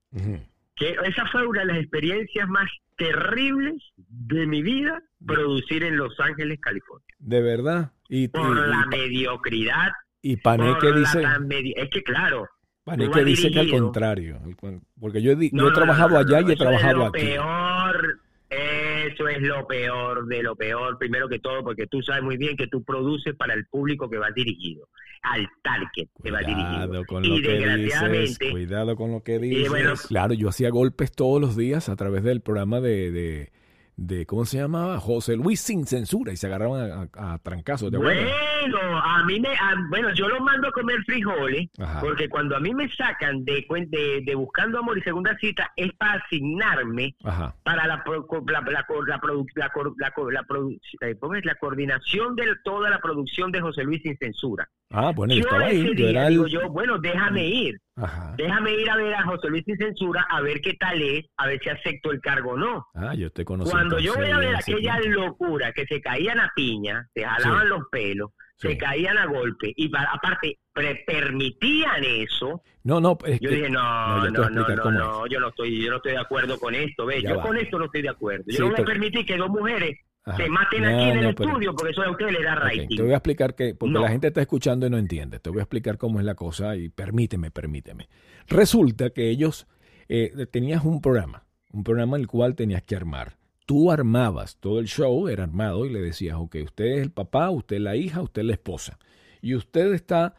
[0.75, 6.17] Que esa fue una de las experiencias más terribles de mi vida, producir en Los
[6.21, 7.05] Ángeles, California.
[7.19, 7.91] De verdad.
[8.07, 9.91] Y, y, Por la y- mediocridad.
[10.21, 11.21] y Paneque dice,
[11.75, 12.47] es que claro,
[12.85, 14.39] Paneque dice que al contrario.
[14.99, 16.91] Porque yo, he No, yo he no, trabajado no, no, allá no, y he trabajado
[16.91, 17.21] es lo aquí.
[17.25, 18.19] Peor,
[19.11, 22.55] eso es lo peor de lo peor, primero que todo, porque tú sabes muy bien
[22.55, 24.87] que tú produces para el público que va dirigido,
[25.21, 27.05] al target que va dirigido.
[27.05, 29.69] con y lo que dices, desgraciadamente, cuidado con lo que dices.
[29.69, 33.51] bueno, claro, yo hacía golpes todos los días a través del programa de, de,
[34.01, 34.97] de ¿cómo se llamaba?
[34.99, 38.29] José Luis sin censura y se agarraban a, a- a trancazos, bueno,
[39.03, 41.99] a mí me, a- bueno, yo lo mando a comer frijoles, Ajá.
[42.01, 45.91] porque cuando a mí me sacan de, de, de Buscando Amor y Segunda Cita, es
[45.93, 47.55] para asignarme Ajá.
[47.63, 52.89] para la la, la, la, produ- la, la, la produ- eh, la coordinación de toda
[52.89, 54.67] la producción de José Luis sin censura.
[54.91, 55.85] Ah, bueno, yo Yo estaba ahí.
[55.85, 56.33] Yo día era el...
[56.33, 58.33] digo yo, bueno, déjame ir, Ajá.
[58.37, 61.45] déjame ir a ver a José Luis sin censura, a ver qué tal es, a
[61.47, 62.87] ver si acepto el cargo o no.
[62.95, 63.69] Ah, yo te conocí.
[63.69, 65.21] Cuando yo voy a ver aquella tiempo.
[65.21, 67.69] locura que se caían a piña, se jalaban Sí.
[67.69, 68.69] los pelos, Sí.
[68.69, 70.57] se caían a golpe y pa- aparte
[71.05, 75.49] permitían eso, No, no, es yo que- dije, no, no, no, no, no, yo no
[75.49, 77.43] estoy, yo no estoy de acuerdo con esto, ve, Ya yo va.
[77.43, 78.45] con esto no estoy de acuerdo.
[78.47, 80.37] Yo Sí, no voy a permitir que dos mujeres Ajá.
[80.37, 82.87] se maten No, aquí en el pero- estudio porque eso a ustedes les da rating.
[82.95, 84.01] te voy a explicar que, porque No.
[84.01, 85.39] la gente está escuchando y no entiende.
[85.39, 88.09] Te voy a explicar cómo es la cosa y permíteme, permíteme.
[88.47, 89.67] Resulta que ellos
[90.07, 93.37] eh, tenías un programa, un programa el cual tenías que armar.
[93.65, 97.49] Tú armabas todo el show, era armado y le decías, ok, usted es el papá,
[97.51, 98.97] usted es la hija, usted es la esposa.
[99.41, 100.33] Y usted está,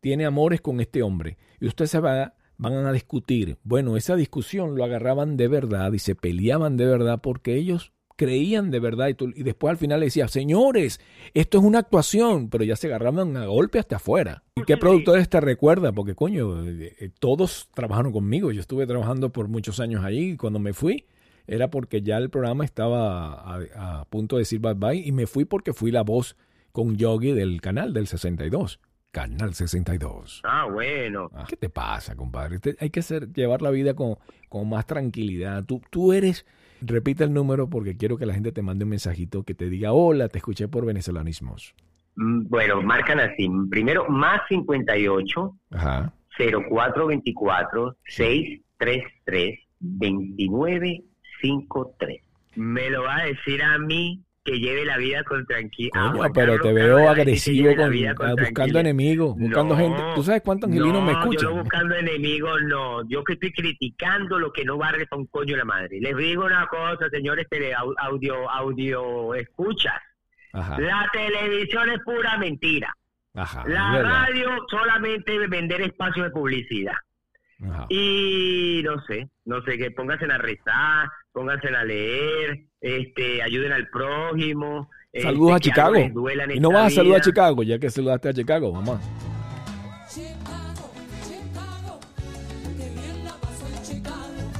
[0.00, 1.38] tiene amores con este hombre.
[1.60, 3.56] Y usted se va, van a discutir.
[3.62, 8.70] Bueno, esa discusión lo agarraban de verdad y se peleaban de verdad porque ellos creían
[8.70, 11.00] de verdad y, tú- y después al final le decía, señores,
[11.34, 14.42] esto es una actuación, pero ya se agarraban a golpe hasta afuera.
[14.56, 15.92] ¿Y qué productores te recuerda?
[15.92, 20.36] Porque coño, eh, eh, todos trabajaron conmigo, yo estuve trabajando por muchos años ahí y
[20.36, 21.06] cuando me fui
[21.46, 25.26] era porque ya el programa estaba a, a punto de decir bye bye y me
[25.26, 26.36] fui porque fui la voz
[26.70, 28.78] con Yogi del canal del 62.
[29.10, 30.40] Canal 62.
[30.44, 31.28] Ah, bueno.
[31.34, 32.58] Ah, ¿Qué te pasa, compadre?
[32.60, 34.16] Te- hay que hacer, llevar la vida con,
[34.48, 35.64] con más tranquilidad.
[35.64, 36.46] Tú, tú eres,
[36.84, 39.92] repite el número porque quiero que la gente te mande un mensajito que te diga,
[39.92, 41.74] hola, te escuché por venezolanismos.
[42.16, 43.48] Mm, Bueno, marcan así.
[43.70, 46.12] Primero, más 58 Ajá.
[46.38, 52.20] 0424 633 2953.
[52.56, 56.12] Me lo va a decir a mí que lleve la vida con tranquilidad.
[56.12, 57.92] Coño, pero te veo agresivo con,
[58.26, 60.02] ah, buscando enemigos, buscando No, gente.
[60.16, 61.50] ¿Tú sabes cuántos angelinos me Yo escuchan?
[61.50, 63.08] no buscando enemigos, no.
[63.08, 65.98] Yo que estoy criticando lo que no barre un coño la madre.
[66.00, 69.94] Les digo una cosa, señores, tele, au- audio, audio, escuchas.
[70.52, 72.92] Ajá, La televisión es pura mentira.
[73.34, 76.94] ajá, La radio solamente vender espacio de publicidad.
[77.70, 77.86] Ajá.
[77.90, 83.88] Y no sé, no sé, que pónganse a rezar, pónganse a leer, este, ayuden al
[83.88, 84.90] prójimo.
[85.14, 85.96] Saludos a este, que Chicago.
[86.54, 87.24] Y no vas a saludar a.
[87.24, 89.00] Chicago, ya que saludaste a Chicago, mamá.
[90.08, 90.90] Chicago,
[91.22, 92.00] Chicago,
[92.76, 94.50] que bien la paso en Chicago.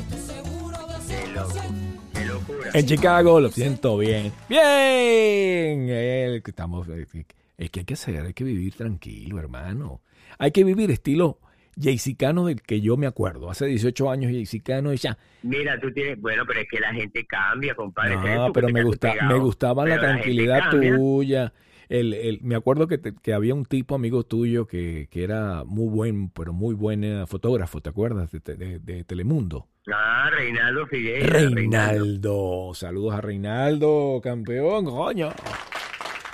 [0.00, 2.12] Estoy seguro de Qué loco, 100%.
[2.14, 2.70] qué locura.
[2.74, 4.32] En Chicago lo siento bien.
[4.48, 5.88] Bien.
[5.88, 10.00] El que estamos, es que hay que hacer, hay que vivir tranquilo, hermano.
[10.38, 11.38] Hay que vivir estilo
[11.80, 13.50] Jaycicano del que yo me acuerdo.
[13.50, 15.16] Hace 18 años Jaycicano y ya.
[15.42, 18.16] Mira, tú tienes, bueno, pero es que la gente cambia, compadre.
[18.16, 21.52] No, que pero me, gusta, me gustaba la Pero tranquilidad tuya.
[21.88, 25.64] El, el- me acuerdo que, te- que había un tipo amigo tuyo que, que era
[25.64, 28.30] muy buen, pero muy buen eh, fotógrafo, ¿te acuerdas?
[28.30, 29.68] De, de- de Telemundo.
[29.90, 31.26] Ah, Reinaldo Figueira.
[31.48, 32.72] Reinaldo.
[32.74, 35.30] Saludos a Reinaldo, campeón, coño.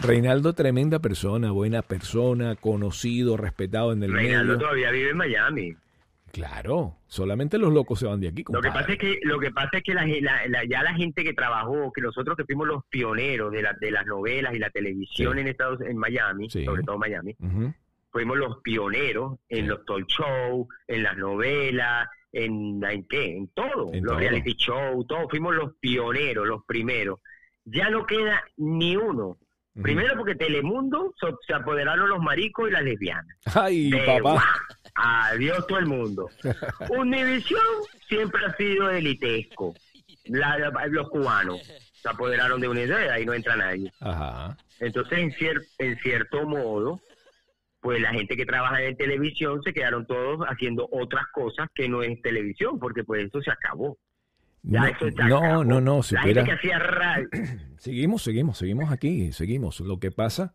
[0.01, 4.59] Reinaldo, tremenda persona, buena persona, conocido, respetado en el Reinaldo medio.
[4.59, 5.77] todavía vive en Miami.
[6.33, 8.45] Claro, solamente los locos se van de aquí.
[8.53, 10.93] Lo que pasa es que lo que pasa es que la, la- la- ya la
[10.95, 14.69] gente que trabajó, que nosotros que fuimos los pioneros de, de las novelas y la
[14.71, 15.41] televisión Sí.
[15.41, 16.65] en Estados en Miami, Sí.
[16.65, 17.37] sobre todo Miami,
[18.11, 19.67] fuimos los pioneros en Sí.
[19.69, 24.19] los talk shows, en las novelas, en, en qué, en todo, En los todo.
[24.19, 27.21] reality shows, todo, fuimos los pioneros, los primeros.
[27.65, 29.39] Ya no queda ni uno.
[29.83, 33.37] Primero porque Telemundo so- se apoderaron los maricos y las lesbianas.
[33.55, 34.21] Ay, De papá.
[34.21, 34.39] guau,
[34.95, 36.29] Adiós todo el mundo.
[36.91, 37.61] Univisión
[38.09, 39.75] siempre ha sido elitesco.
[40.27, 41.61] La- la- los cubanos
[41.93, 43.93] se apoderaron de Univisión y ahí no entra nadie.
[44.01, 44.57] Ajá.
[44.81, 47.01] Entonces, en, cier- en cierto modo,
[47.81, 52.03] pues la gente que trabaja en televisión se quedaron todos haciendo otras cosas que no
[52.03, 53.99] es televisión, porque pues eso se acabó.
[54.67, 54.97] Ya
[55.29, 57.29] No, no, no, no, La gente que hacía radio,
[57.79, 59.79] Seguimos, seguimos, seguimos aquí, seguimos.
[59.81, 60.55] Lo que pasa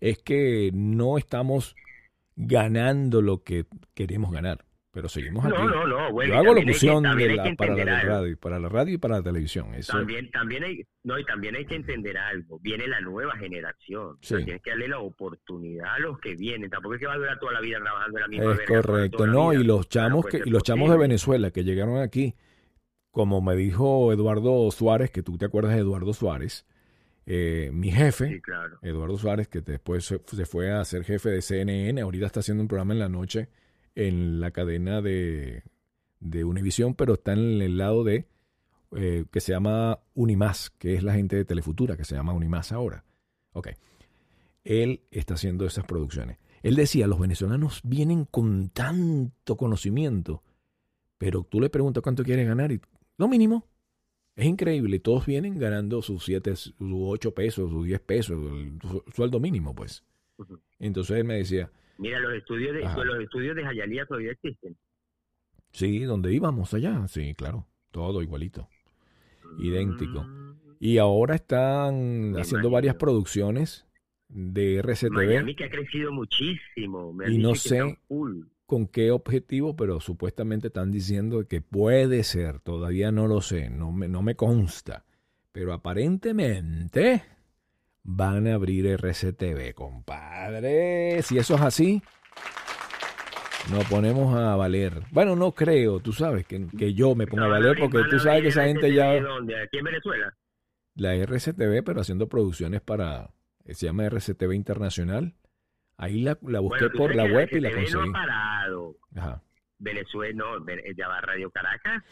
[0.00, 1.76] es que no estamos
[2.36, 5.54] ganando lo que queremos ganar, pero seguimos aquí.
[5.56, 8.58] no, no, no, bueno, Yo hago hay que- locución de la- para, la radio, para
[8.58, 9.72] la radio y para la televisión.
[9.74, 12.58] Eso, También, también hay, no, y también hay que entender algo.
[12.60, 14.02] Viene la nueva generación.
[14.14, 14.44] O sea, Sí.
[14.44, 16.70] tienes que darle la oportunidad a los que vienen.
[16.70, 18.74] Tampoco es que va a durar toda la vida trabajando en la misma es verga
[18.82, 19.26] correcto.
[19.28, 20.98] No, y los chamos puede que, y los chamos de.
[20.98, 22.34] Venezuela que llegaron aquí,
[23.14, 26.66] como me dijo Eduardo Suárez, que tú te acuerdas de Eduardo Suárez,
[27.26, 28.76] eh, mi jefe, Sí, claro.
[28.82, 32.68] Eduardo Suárez, que después se, fue a ser jefe de CNN, ahorita está haciendo un
[32.68, 33.48] programa en la noche
[33.94, 35.62] en la cadena de,
[36.18, 38.26] de Univisión, pero está en el lado de
[38.96, 42.72] eh, que se llama Unimás, que es la gente de Telefutura, que se llama Unimás
[42.72, 43.04] ahora.
[43.52, 43.68] Ok.
[44.64, 46.38] Él está haciendo esas producciones.
[46.64, 50.42] Él decía, los venezolanos vienen con tanto conocimiento,
[51.16, 52.80] pero tú le preguntas cuánto quieres ganar y
[53.18, 53.66] lo mínimo.
[54.36, 59.04] Es increíble, todos vienen ganando sus 7, sus 8 pesos, sus 10 pesos, el su-
[59.14, 60.02] sueldo mínimo, pues.
[60.80, 63.04] Entonces él me decía, Mira, los estudios de Ajá.
[63.04, 64.76] los estudios de Jayalía todavía existen.
[65.70, 67.06] sí, ¿dónde íbamos allá?
[67.06, 68.68] Sí, claro, todo igualito.
[69.58, 70.24] Idéntico.
[70.24, 72.70] Mm, Y ahora están Me haciendo imagino.
[72.70, 73.86] varias producciones
[74.28, 75.12] de RCTV.
[75.14, 77.12] Miami que ha crecido muchísimo.
[77.12, 77.96] Me Y no sé-.
[78.74, 83.92] Con qué objetivo, pero supuestamente están diciendo que puede ser, todavía no lo sé, no
[83.92, 85.04] me, no me consta,
[85.52, 87.22] pero aparentemente
[88.02, 91.22] van a abrir RCTV, compadre.
[91.22, 92.02] Si eso es así,
[93.70, 95.02] nos ponemos a valer.
[95.12, 98.42] Bueno, no creo, tú sabes, que, que yo me ponga a valer, porque tú sabes
[98.42, 99.54] que esa gente ya, ¿Dónde?
[99.62, 100.34] ¿Aquí en Venezuela?
[100.96, 103.30] la RCTV, pero haciendo producciones para,
[103.68, 105.36] se llama RCTV Internacional.
[105.96, 108.10] Ahí la, la busqué Bueno, por la web y la RCTV no conseguí.
[108.10, 108.96] ha parado.
[109.16, 109.42] Ajá.
[109.78, 112.02] Venezuela, no, Ve- ya va Radio Caracas.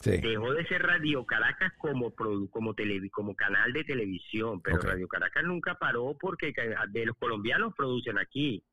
[0.00, 0.20] Sí.
[0.20, 2.12] Dejó de ser Radio Caracas como
[2.50, 4.78] como tele- como canal de televisión, pero.
[4.78, 6.52] Radio Caracas nunca paró porque
[6.90, 8.64] de los colombianos producen aquí.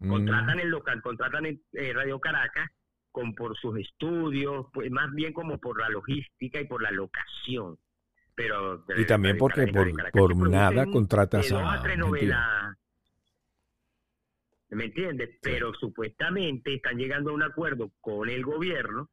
[0.00, 0.08] Mm.
[0.10, 2.70] Contratan el local, contratan en eh, Radio Caracas
[3.12, 7.78] con por sus estudios, pues más bien como por la logística y por la locación.
[8.34, 12.76] Pero Y también porque por, por nada contratas a a tres novelas.
[14.70, 15.30] ¿Me entiendes?
[15.40, 19.10] Pero supuestamente están llegando a un acuerdo con el gobierno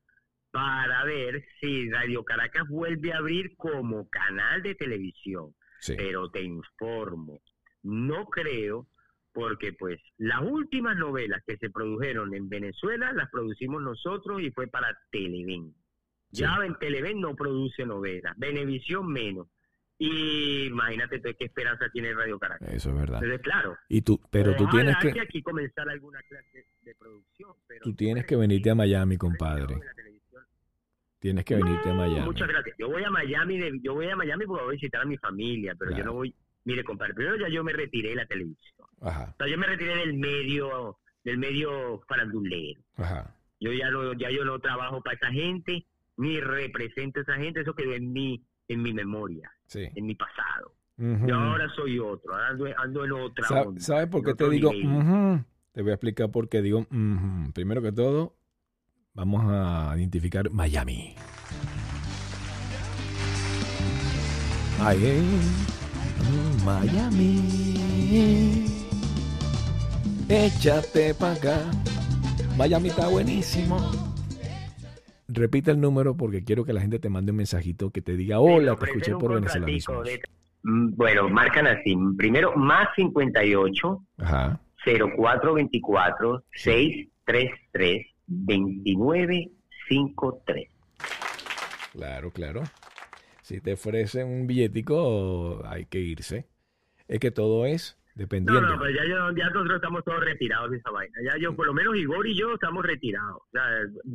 [0.52, 5.56] para ver si Radio Caracas vuelve a abrir como canal de televisión.
[5.80, 5.96] Sí.
[5.98, 7.42] Pero te informo,
[7.84, 8.88] no creo,
[9.34, 14.68] porque pues las últimas novelas que se produjeron en Venezuela las producimos nosotros y fue
[14.68, 15.74] para Televen.
[16.32, 16.42] Sí.
[16.42, 19.48] Ya en Televen no produce novelas, Venevisión menos.
[19.98, 22.68] Y imagínate qué esperanza tiene Radio Caracas.
[22.74, 23.24] Eso es verdad.
[23.24, 23.78] Entonces, claro.
[23.88, 27.52] Y tú, pero tú tienes que, aquí comenzar alguna clase de producción.
[27.68, 29.78] Pero tú tienes que venirte a Miami, compadre.
[31.20, 32.26] Tienes que venirte a Miami.
[32.26, 32.76] Muchas gracias.
[32.78, 35.18] Yo voy a Miami, de- yo voy a Miami porque voy a visitar a mi
[35.18, 36.36] familia, pero yo no voy.
[36.66, 38.88] Mire, compadre, primero ya yo me retiré de la televisión.
[39.02, 42.82] Ajá, O sea, yo me retiré del medio, del medio farandulero.
[42.98, 43.32] ajá.
[43.60, 45.86] Yo ya no, ya yo no trabajo para esa gente,
[46.18, 49.88] ni represento a esa gente, eso quedó en mi, en mi memoria, Sí.
[49.96, 50.74] en mi pasado.
[50.98, 51.28] Ujú.
[51.28, 53.48] Yo ahora soy otro, ahora ando, ando en otra
[53.80, 54.72] ¿Sabes por qué te digo?
[55.72, 56.80] Te voy a explicar por qué digo.
[56.90, 57.52] ujú.
[57.54, 58.38] Primero que todo,
[59.14, 61.16] vamos a identificar Miami.
[64.80, 65.24] Ay, eh.
[66.64, 68.66] Miami.
[70.30, 71.60] Échate para acá.
[72.58, 74.15] Miami está buenísimo.
[75.28, 78.40] Repite el número porque quiero que la gente te mande un mensajito que te diga,
[78.40, 80.04] hola, te escuché por venezolanismo.
[80.04, 80.22] de-
[80.68, 81.96] Mm, Bueno, marcan así.
[82.18, 84.60] Primero, más 58 Ajá.
[84.84, 90.68] 0424 633 2953.
[91.92, 92.64] Claro, claro.
[93.42, 96.48] Si te ofrecen un billetico, hay que irse.
[97.08, 98.62] Es que todo es dependiendo.
[98.62, 101.16] No, no, pero ya, yo- ya nosotros estamos todos retirados de esa vaina.
[101.24, 103.38] Ya yo, por lo menos Igor y yo estamos retirados.
[103.44, 103.64] O sea,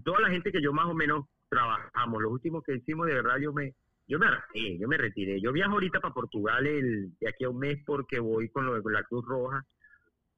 [0.04, 3.36] toda la gente que yo más o menos trabajamos, los últimos que hicimos, de verdad,
[3.40, 3.74] yo me
[4.08, 5.40] yo me retiré, yo me retiré.
[5.40, 8.74] Yo viajo ahorita para Portugal el, de aquí a un mes porque voy con, lo
[8.74, 9.64] de con la Cruz Roja.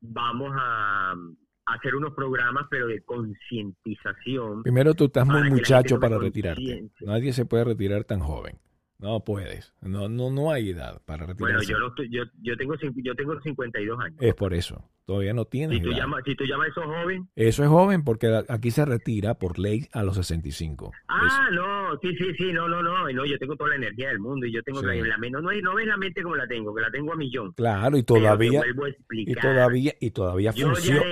[0.03, 4.63] Vamos a, a hacer unos programas, pero de concientización.
[4.63, 6.91] Primero tú estás muy muchacho para retirarte.
[7.01, 8.59] Nadie se puede retirar tan joven.
[9.03, 9.75] No puedes.
[9.81, 11.73] No, no, no hay edad para Bueno, retirarse.
[11.73, 14.17] yo, no estoy- yo, yo, tengo, yo tengo 52 años.
[14.21, 14.89] Es por eso.
[15.05, 15.99] Todavía no tienes Si tú, edad.
[15.99, 19.59] llamas, si tú llamas a esos jóvenes, Eso es joven porque aquí se retira por
[19.59, 20.93] ley a los 65.
[21.09, 24.21] Ah, no, sí, sí, sí, no, no, no, no, yo tengo toda la energía del
[24.21, 24.87] mundo y yo tengo Sí.
[24.87, 27.17] la, la no, no, no ves la mente como la tengo, que la tengo a
[27.17, 27.53] millón.
[27.55, 31.03] Claro, y todavía vuelvo a y todavía y todavía yo funciona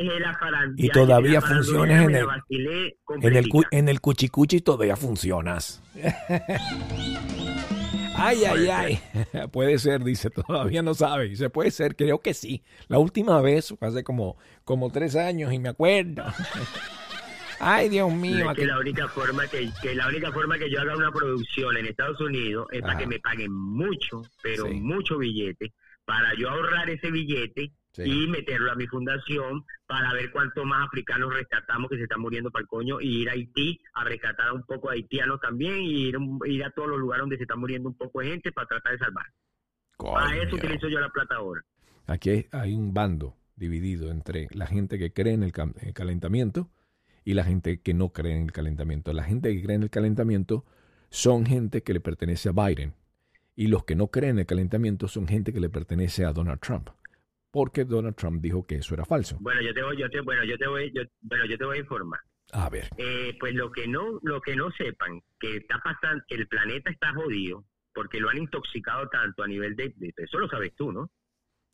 [0.77, 2.27] y todavía funcionas en el-
[3.23, 5.83] en el en el cuchicuchi todavía funcionas.
[8.21, 9.01] Ay, ay, ay.
[9.53, 11.29] Puede ser, dice, todavía no sabe.
[11.29, 12.63] Dice, puede ser, creo que sí.
[12.89, 16.25] La última vez fue hace como, como tres años y me acuerdo.
[17.63, 18.51] Ay, Dios mío.
[18.51, 21.77] Es que la única forma que, que la única forma que yo haga una producción
[21.77, 24.81] en Estados Unidos es para que me paguen mucho, pero Sí.
[24.81, 25.73] mucho billete,
[26.07, 27.71] para yo ahorrar ese billete
[28.05, 28.25] Sí.
[28.25, 32.51] y meterlo a mi fundación para ver cuántos más africanos rescatamos que se están muriendo
[32.51, 35.79] para el coño y ir a Haití a rescatar a un poco de haitianos también
[35.81, 38.69] y ir, a todos los lugares donde se está muriendo un poco de gente para
[38.69, 39.27] tratar de salvar.
[39.97, 40.63] Para eso Coño.
[40.65, 41.63] utilizo yo la plata ahora.
[42.07, 46.71] Aquí hay, un bando dividido entre la gente que cree en el, el calentamiento
[47.25, 49.13] y la gente que no cree en el calentamiento.
[49.13, 50.65] La gente que cree en el calentamiento
[51.11, 52.95] son gente que le pertenece a Biden
[53.55, 56.61] y los que no creen en el calentamiento son gente que le pertenece a Donald
[56.61, 56.89] Trump.
[57.51, 59.37] Porque Donald Trump dijo que eso era falso.
[59.41, 61.79] Bueno, yo te voy, yo te, bueno, yo te voy, yo, bueno, yo te voy
[61.79, 62.21] a informar.
[62.53, 66.35] A ver, Eh, pues lo que no, lo que no sepan que está pasando, que
[66.37, 70.49] el planeta está jodido porque lo han intoxicado tanto a nivel de, de- eso lo
[70.49, 71.11] sabes tú, ¿no?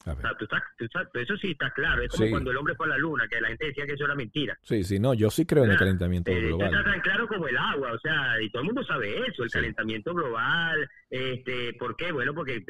[0.05, 0.23] a O ver.
[0.23, 2.01] sea, tú estás- tú estás- eso sí está claro.
[2.03, 2.31] Es como Sí.
[2.31, 4.57] cuando el hombre fue a la luna, que la gente decía que eso era mentira.
[4.63, 6.85] Sí, sí, no, yo sí creo en el calentamiento Eh, Esto está global.
[6.85, 9.55] tan claro como el agua, o sea, y todo el mundo sabe eso, el Sí.
[9.55, 12.13] calentamiento global, este, ¿por qué?
[12.13, 12.63] Bueno, porque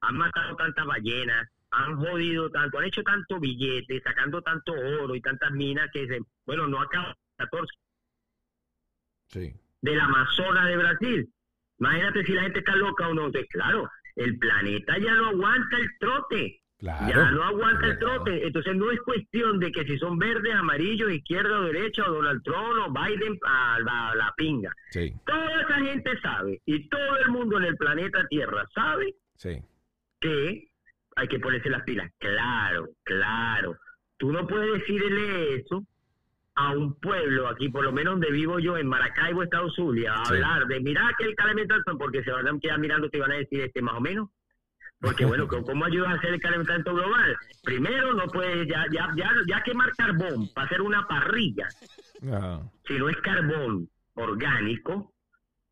[0.00, 5.20] han matado tantas ballenas, han jodido tanto, han hecho tanto billete, sacando tanto oro y
[5.20, 7.72] tantas minas que, se, bueno, no acaba 14
[9.28, 11.32] Sí, del Amazonas de Brasil.
[11.78, 13.26] Imagínate si la gente está loca o no.
[13.26, 16.60] Entonces, claro, el planeta ya no aguanta el trote.
[16.78, 17.06] claro.
[17.08, 18.44] Ya no aguanta el trote.
[18.46, 22.42] Entonces no es cuestión de que si son verdes, amarillos, izquierda o derecha, o Donald
[22.42, 24.72] Trump o Biden a la, la pinga.
[24.90, 29.62] Sí, Toda esa gente sabe, y todo el mundo en el planeta Tierra sabe sí.
[30.20, 30.69] que
[31.20, 32.10] hay que ponerse las pilas.
[32.18, 33.76] Claro, claro.
[34.16, 35.84] Tú no puedes decirle eso
[36.54, 40.24] a un pueblo aquí, por lo menos donde vivo yo, en Maracaibo, Estados Unidos, a
[40.26, 40.34] Sí.
[40.34, 43.36] hablar de, mira que el calentamiento, porque se van a quedar mirando y van a
[43.36, 44.28] decir este más o menos.
[45.00, 47.34] Porque bueno, ¿cómo- ¿cómo ayudas a hacer el calentamiento global?
[47.62, 51.68] Primero, no puedes ya, ya, ya, ya quemar carbón para hacer una parrilla,
[52.86, 55.12] si no es carbón orgánico,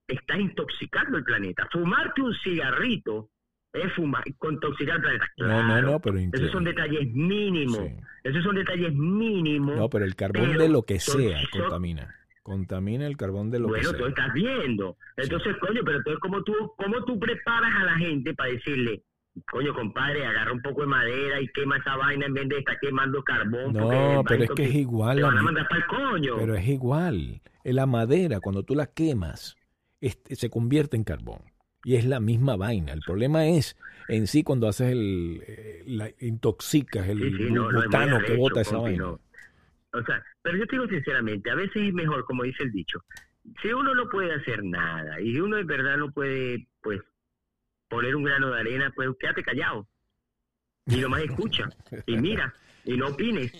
[0.06, 1.68] está intoxicando el planeta.
[1.70, 3.28] Fumarte un cigarrito
[3.72, 5.26] es fumar, intoxicar el planeta.
[5.38, 5.90] no, no, Claro.
[5.92, 7.78] no, pero Esos son detalles mínimos.
[7.78, 7.96] Sí.
[8.24, 9.76] Esos son detalles mínimos.
[9.76, 12.14] No, pero el carbón pero de lo que sea son- contamina.
[12.42, 14.08] Contamina el carbón de lo bueno, que tú sea.
[14.08, 14.96] estás viendo.
[15.18, 19.02] Entonces, coño, pero entonces, ¿cómo tú, ¿cómo tú preparas a la gente para decirle,
[19.52, 22.78] coño, compadre, agarra un poco de madera y quema esa vaina en vez de estar
[22.80, 23.74] quemando carbón?
[23.74, 25.18] No, pero es que es igual.
[25.18, 26.36] Te van a mandar para el coño.
[26.38, 27.42] Pero es igual.
[27.64, 29.54] La madera, cuando tú la quemas,
[30.00, 31.40] este, se convierte en carbón.
[31.84, 32.92] Y es la misma vaina.
[32.92, 33.76] El problema es
[34.08, 35.42] en sí cuando haces el...
[35.46, 39.10] eh, la, intoxicas el Sí, no, no, que bota esa vaina.
[39.92, 43.02] O sea, pero yo te digo sinceramente, a veces es mejor, como dice el dicho,
[43.62, 47.00] si uno no puede hacer nada y uno de verdad no puede, pues,
[47.88, 49.88] poner un grano de arena, pues quédate callado.
[50.86, 51.68] Y nomás escucha,
[52.06, 53.52] y mira, y no opines,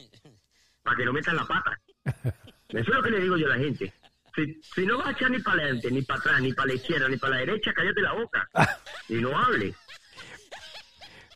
[0.83, 1.79] para que no metas la pata.
[2.69, 3.93] Eso es lo que le digo yo a la gente.
[4.39, 6.75] Si, si no vas a echar ni para adelante, ni para atrás, ni para la
[6.75, 8.49] izquierda, ni para la derecha, cállate la boca
[9.09, 9.75] y no hables.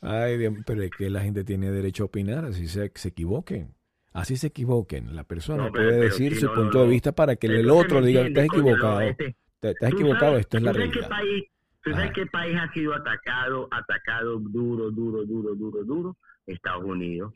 [0.01, 3.75] Ay, pero es que la gente tiene derecho a opinar, así se, se equivoquen.
[4.12, 5.17] Así se equivoquen.
[5.17, 7.71] La persona No, pero- puede decir su no, punto no, de vista para que el
[7.71, 9.01] otro ¿me diga, estás equivocado.
[9.01, 11.09] este- Te- Estás ¿Tú equivocado, esto es la realidad.
[11.09, 11.45] país,
[11.85, 12.12] ¿Tú sabes Ajá.
[12.15, 16.17] qué país ha sido atacado, atacado duro, duro, duro, duro, duro?
[16.47, 17.33] Estados Unidos.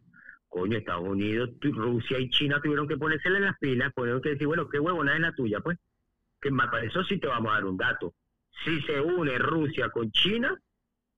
[0.56, 4.66] Coño, Estados Unidos, Rusia y China tuvieron que ponérsele las pilas, tuvieron que decir, bueno,
[4.70, 5.76] qué huevona es la tuya, pues.
[6.40, 8.14] Que para eso sí te vamos a dar un dato.
[8.64, 10.58] Si se une Rusia con China,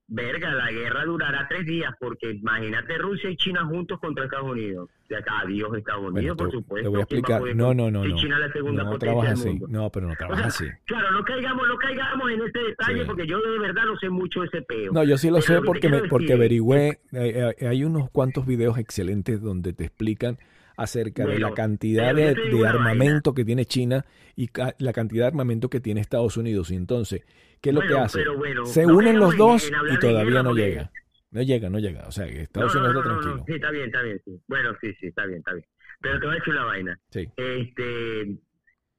[0.09, 4.89] verga, la guerra durará tres días, porque imagínate Rusia y China juntos contra Estados Unidos.
[5.07, 6.91] Sea, adiós Estados Bueno, Unidos, te, por te supuesto.
[6.91, 7.55] voy a ¿Quién va explicar.
[7.55, 8.15] No, no, no, si no.
[8.17, 9.49] China la segunda No potencia trabaja del así.
[9.49, 9.67] mundo.
[9.69, 10.77] No, pero no O trabaja sea, así.
[10.85, 13.05] Claro, no caigamos, no caigamos en ese detalle, Sí.
[13.07, 14.91] porque yo de verdad no sé mucho de ese peo.
[14.93, 16.99] No, yo sí lo Pero sé te porque, me, porque averigüé.
[17.13, 20.37] eh, eh, hay unos cuantos videos excelentes donde te explican
[20.81, 24.05] acerca de la cantidad de, de armamento que tiene China
[24.35, 24.49] y
[24.79, 26.71] la cantidad de armamento que tiene Estados Unidos.
[26.71, 27.23] Y entonces,
[27.61, 28.27] ¿qué es lo Bueno, que hace?
[28.29, 30.91] bueno, Se no unen los dos y todavía no llega.
[31.31, 32.07] No llega, no llega.
[32.07, 33.43] O sea, que Estados No, no, Unidos está tranquilo.
[33.47, 34.21] Sí, está bien, está bien.
[34.25, 34.41] Sí.
[34.47, 35.65] Bueno, sí, sí, está bien, está bien.
[36.01, 36.99] Pero te voy a decir una vaina.
[37.11, 37.27] Sí.
[37.37, 38.37] Este,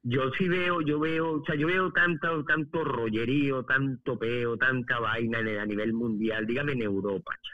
[0.03, 4.99] yo sí veo, yo veo, o sea, yo veo tanto, tanto rollerío, tanto peo, tanta
[4.99, 7.53] vaina en el- a nivel mundial, dígame en Europa, cha.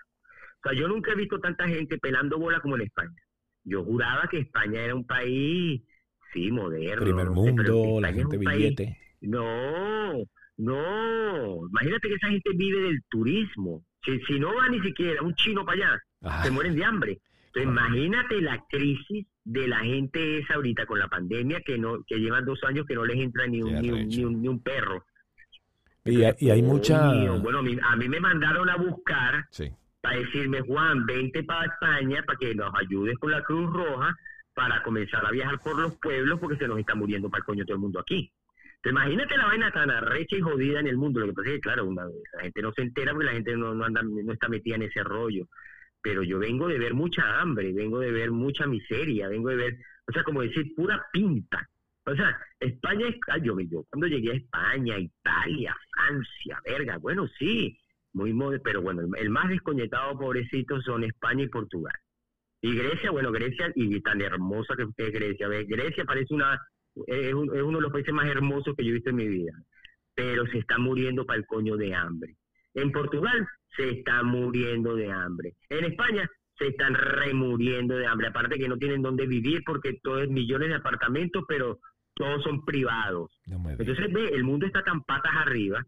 [0.63, 3.15] O sea, yo nunca he visto tanta gente pelando bola como en España.
[3.69, 5.81] Yo juraba que España era un país,
[6.33, 7.03] sí, moderno.
[7.03, 8.97] Primer mundo, la gente país- billete.
[9.21, 10.23] no,
[10.57, 11.67] no.
[11.69, 13.83] Imagínate que esa gente vive del turismo.
[14.05, 17.19] Si, si no va ni siquiera un chino para allá, se mueren de hambre.
[17.47, 17.87] Entonces, Ah.
[17.87, 22.45] imagínate la crisis de la gente esa ahorita con la pandemia que no que llevan
[22.45, 25.05] dos años que no les entra ni un, ni un, ni un, ni un perro.
[26.05, 27.11] Y, hay- y hay mucha.
[27.39, 29.71] Bueno, a mí, a mí me mandaron a buscar Sí.
[30.07, 34.15] Para decirme, Juan, vente para España para que nos ayudes con la Cruz Roja
[34.53, 37.65] para comenzar a viajar por los pueblos porque se nos está muriendo para el coño
[37.65, 38.31] todo el mundo aquí.
[38.77, 41.19] Entonces, imagínate la vaina tan arrecha y jodida en el mundo.
[41.19, 43.57] Lo que pasa es que, claro, una- la gente no se entera porque la gente
[43.57, 45.47] no, no, anda, no está metida en ese rollo.
[46.01, 49.77] Pero yo vengo de ver mucha hambre, vengo de ver mucha miseria, vengo de ver,
[50.07, 51.67] o sea, como decir, pura pinta.
[52.05, 57.77] O sea, España es, yo cuando llegué a España, Italia, Francia, verga, bueno, sí,
[58.17, 61.93] muy mode- pero bueno, el, más desconectado, pobrecito, son España y Portugal.
[62.61, 65.47] Y Grecia, bueno, Grecia, y tan hermosa que es Grecia.
[65.47, 66.59] Grecia parece una,
[67.05, 69.27] es, un- es uno de los países más hermosos que yo he visto en mi
[69.27, 69.53] vida.
[70.15, 72.35] Pero se está muriendo para el coño de hambre.
[72.73, 75.53] En Portugal se está muriendo de hambre.
[75.69, 78.27] En España se están remuriendo de hambre.
[78.29, 81.77] Aparte que no tienen dónde vivir porque todo es millones de apartamentos, pero
[82.15, 83.29] todos son privados.
[83.45, 83.57] No.
[83.69, 85.85] Entonces, ve, el mundo está tan patas arriba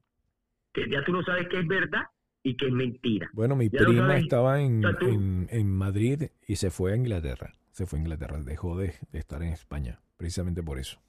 [0.72, 2.04] que ya tú no sabes qué es verdad
[2.44, 3.30] y qué es mentira.
[3.34, 7.54] Bueno, mi prima estaba en, en, en Madrid y se fue a Inglaterra.
[7.72, 11.00] Se fue a Inglaterra, dejó de, de estar en España, precisamente por eso.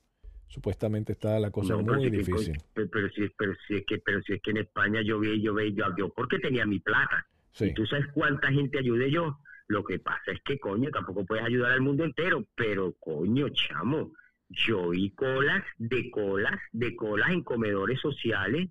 [0.48, 2.56] Supuestamente está la cosa No, muy que- difícil.
[2.74, 5.40] pero, pero si, pero, si es que, pero si es que en España yo vi,
[5.40, 7.26] yo vi, yo, yo porque tenía mi plata.
[7.52, 9.38] Sí, ¿Y tú sabes cuánta gente ayudé yo?
[9.68, 14.12] Lo que pasa es que, coño, tampoco puedes ayudar al mundo entero, pero, coño, chamo,
[14.48, 18.68] yo vi colas de colas, de colas en comedores sociales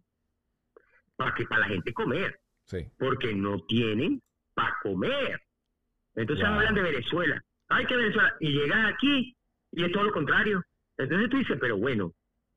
[1.15, 2.39] para que para la gente comer,
[2.69, 2.87] sí.
[2.97, 4.21] porque no tienen
[4.53, 5.41] para comer.
[6.15, 6.55] Entonces Wow.
[6.55, 7.41] hablan de Venezuela.
[7.67, 8.35] Ay, que Venezuela.
[8.39, 9.35] Y llegas aquí
[9.71, 10.63] y es todo lo contrario.
[10.97, 12.13] Entonces tú dices, pero bueno,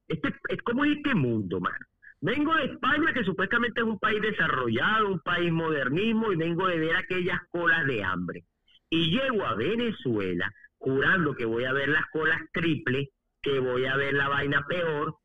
[0.09, 1.85] este, es como este mundo, mano.
[2.21, 6.79] Vengo de España, que supuestamente es un país desarrollado, un país modernismo, y vengo de
[6.79, 8.45] ver aquellas colas de hambre.
[8.91, 13.11] Y llego a Venezuela jurando que voy a ver las colas triple,
[13.43, 15.17] que voy a ver la vaina peor,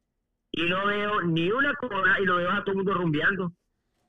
[0.51, 3.51] y no veo ni una cola y lo veo a todo el mundo rumbeando.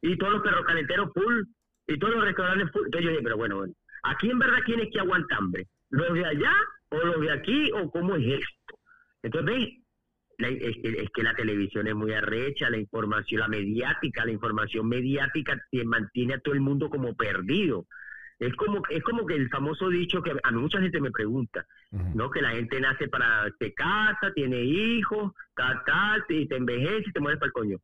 [0.01, 1.42] Y todos los perros calenteros full,
[1.86, 2.84] y todos los restaurantes full.
[2.84, 5.66] Entonces yo dije, pero bueno, bueno, aquí en verdad, ¿quién es que aguanta hambre?
[5.90, 6.55] ¿Los de allá
[6.90, 8.78] o los de aquí o cómo es esto?
[9.22, 9.78] Entonces,
[10.38, 14.88] es, que, es que la televisión es muy arrecha, la información, la mediática, la información
[14.88, 17.86] mediática te mantiene a todo el mundo como perdido.
[18.38, 21.66] Es como, es como que el famoso dicho que a mí mucha gente me pregunta.
[21.90, 22.30] ¿no?
[22.30, 27.12] Que la gente nace para, se casa, tiene hijos, tal, tal, y te envejece y
[27.12, 27.78] te mueres para el coño.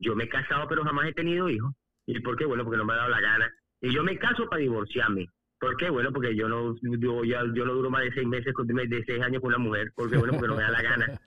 [0.00, 1.72] Yo me he casado, pero jamás he tenido hijos.
[2.06, 2.44] ¿Y por qué?
[2.46, 3.52] Bueno, porque no me ha dado la gana.
[3.80, 5.28] Y yo me caso para divorciarme.
[5.60, 5.90] ¿Por qué?
[5.90, 9.04] Bueno, porque yo no, yo, ya, yo no duro más de seis meses, con- de
[9.06, 9.92] seis años con una mujer.
[9.94, 11.20] Porque bueno, porque no me da la gana.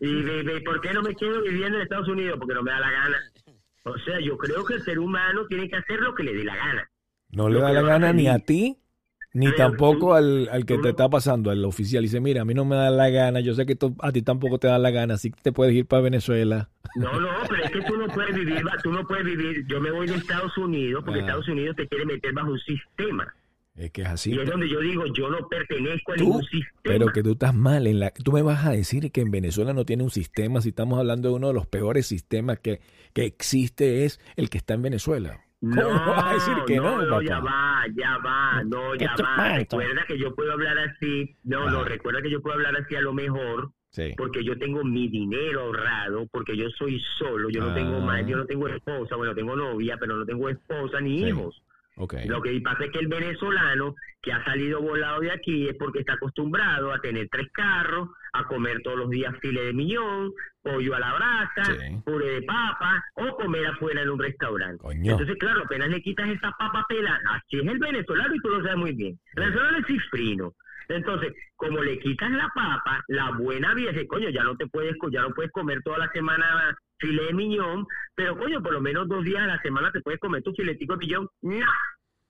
[0.00, 2.36] ¿Y de- de por qué no me quedo viviendo en Estados Unidos?
[2.38, 3.16] Porque no me da la gana.
[3.84, 6.44] O sea, yo creo que el ser humano tiene que hacer lo que le dé
[6.44, 6.90] la gana.
[7.30, 8.76] No le da la gana ni a ti,
[9.38, 12.02] ni tampoco al, al que te está pasando, al oficial.
[12.02, 14.22] Dice, mira, a mí no me da la gana, yo sé que tú- a ti
[14.22, 16.68] tampoco te da la gana, así que te puedes ir para Venezuela.
[16.96, 19.64] No, no, pero es que tú no puedes vivir, tú no puedes vivir.
[19.66, 21.24] Yo me voy de Estados Unidos porque Ah.
[21.24, 23.32] Estados Unidos te quiere meter bajo un sistema.
[23.76, 24.32] Es que es así.
[24.32, 26.70] Y es donde yo digo, yo no pertenezco a Tú, ningún sistema.
[26.82, 27.86] pero que tú estás mal.
[27.86, 30.70] En la, tú me vas a decir que en Venezuela no tiene un sistema, si
[30.70, 32.80] estamos hablando de uno de los peores sistemas que,
[33.12, 35.40] que existe, es el que está en Venezuela.
[35.60, 39.56] ¿Cómo No, vas a decir que no, ya va, ya va, no, ya va.
[39.58, 41.84] Recuerda que yo puedo hablar así, no, no, Ah.
[41.84, 44.14] recuerda que yo puedo hablar así a lo mejor Sí.
[44.16, 47.74] porque yo tengo mi dinero ahorrado, porque yo soy solo, yo no Ah.
[47.74, 51.26] tengo más, yo no tengo esposa, bueno, tengo novia, pero no tengo esposa ni Sí.
[51.28, 51.60] hijos.
[52.26, 55.98] Lo que pasa es que el venezolano que ha salido volado de aquí es porque
[55.98, 58.10] está acostumbrado a tener tres carros,
[58.40, 60.32] a comer todos los días file de millón,
[60.62, 61.96] pollo a la brasa, Sí.
[62.04, 64.78] puré de papa o comer afuera en un restaurante.
[64.82, 65.12] Coño.
[65.12, 68.62] Entonces, claro, apenas le quitas esa papa pelada, así es el venezolano y tú lo
[68.62, 69.18] sabes muy bien.
[69.34, 70.54] El venezolano es cifrino.
[70.88, 74.96] Entonces, como le quitas la papa, la buena vida dice, coño, ya no te puedes,
[75.10, 79.06] ya no puedes comer toda la semana filé de millón, pero coño, por lo menos
[79.06, 81.28] dos días a la semana te puedes comer tu filetico de millón.
[81.42, 81.58] No,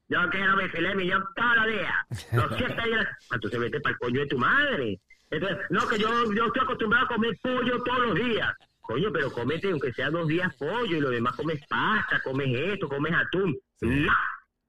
[0.09, 1.95] yo quiero mi filé de millón todos los días.
[2.33, 3.07] Los siete días.
[3.33, 5.01] Entonces vete para el coño de tu madre.
[5.31, 8.49] Entonces, no, que yo, yo estoy acostumbrado a comer pollo todos los días.
[8.81, 12.89] Coño, pero comete aunque sea dos días pollo y lo demás comes pasta, comes esto,
[12.89, 13.55] comes atún.
[13.83, 14.13] No,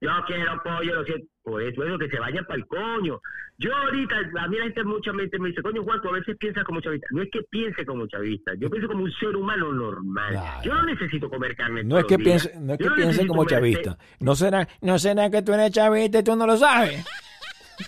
[0.00, 1.26] yo quiero pollo, lo siento.
[1.42, 3.18] Por eso es lo que se vayan para el coño.
[3.56, 6.36] Yo ahorita, a mí la gente mucha mente me dice, coño Juan, tú a veces
[6.38, 7.06] piensas como chavista.
[7.10, 10.32] No es que piense como chavista, yo pienso como un ser humano normal.
[10.32, 10.62] Claro.
[10.62, 13.46] Yo no necesito comer carne No es que piense, no es que piense necesito como
[13.46, 13.98] chavista.
[14.20, 17.04] No será, no será que tú eres chavista y tú no lo sabes.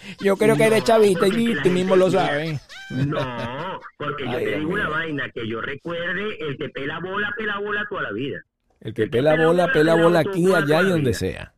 [0.21, 2.61] Yo creo que eres chavista y tú mismo lo sabes.
[2.91, 7.33] No, porque yo Ay, te digo una vaina, que yo recuerde, el que pela bola,
[7.37, 8.41] pela bola toda la vida.
[8.81, 11.55] El que el que pela pela bola, pela bola aquí, allá y donde sea.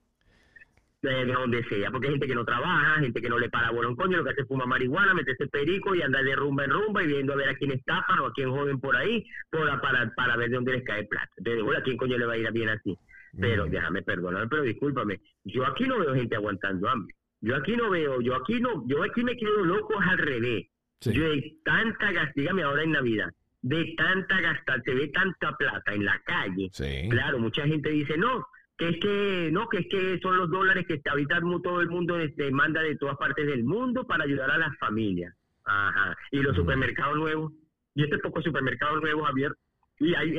[1.02, 3.88] de donde sea, porque hay gente que no trabaja, gente que no le para bola
[3.88, 6.64] a un coño, lo que hace es fuma marihuana, meterse perico y andar de rumba
[6.64, 9.22] en rumba y viendo a ver a quién estafan o a quién joden por ahí
[9.50, 11.28] para, para, para ver de dónde les cae plata.
[11.36, 12.96] Entonces, bueno, ¿a quién coño le va a ir bien así?
[13.38, 13.70] Pero Mm.
[13.70, 17.14] déjame perdonarme, pero discúlpame, yo aquí no veo gente aguantando hambre.
[17.44, 20.66] Yo aquí no veo, yo aquí no, yo aquí me quedo loco al revés.
[21.00, 21.12] Sí.
[21.12, 23.30] Yo de tanta gas, dígame ahora en Navidad,
[23.60, 27.08] de tanta gastar, se ve tanta plata en la calle, Sí.
[27.10, 28.46] Claro, mucha gente dice, no,
[28.78, 31.88] que es que, no, que es que son los dólares que ahorita mu- todo el
[31.90, 35.34] mundo este, manda de todas partes del mundo para ayudar a las familias.
[35.64, 36.16] Ajá.
[36.30, 37.52] Y los supermercados nuevos,
[37.94, 39.58] y este poco supermercados nuevos abiertos,
[40.00, 40.32] y hay,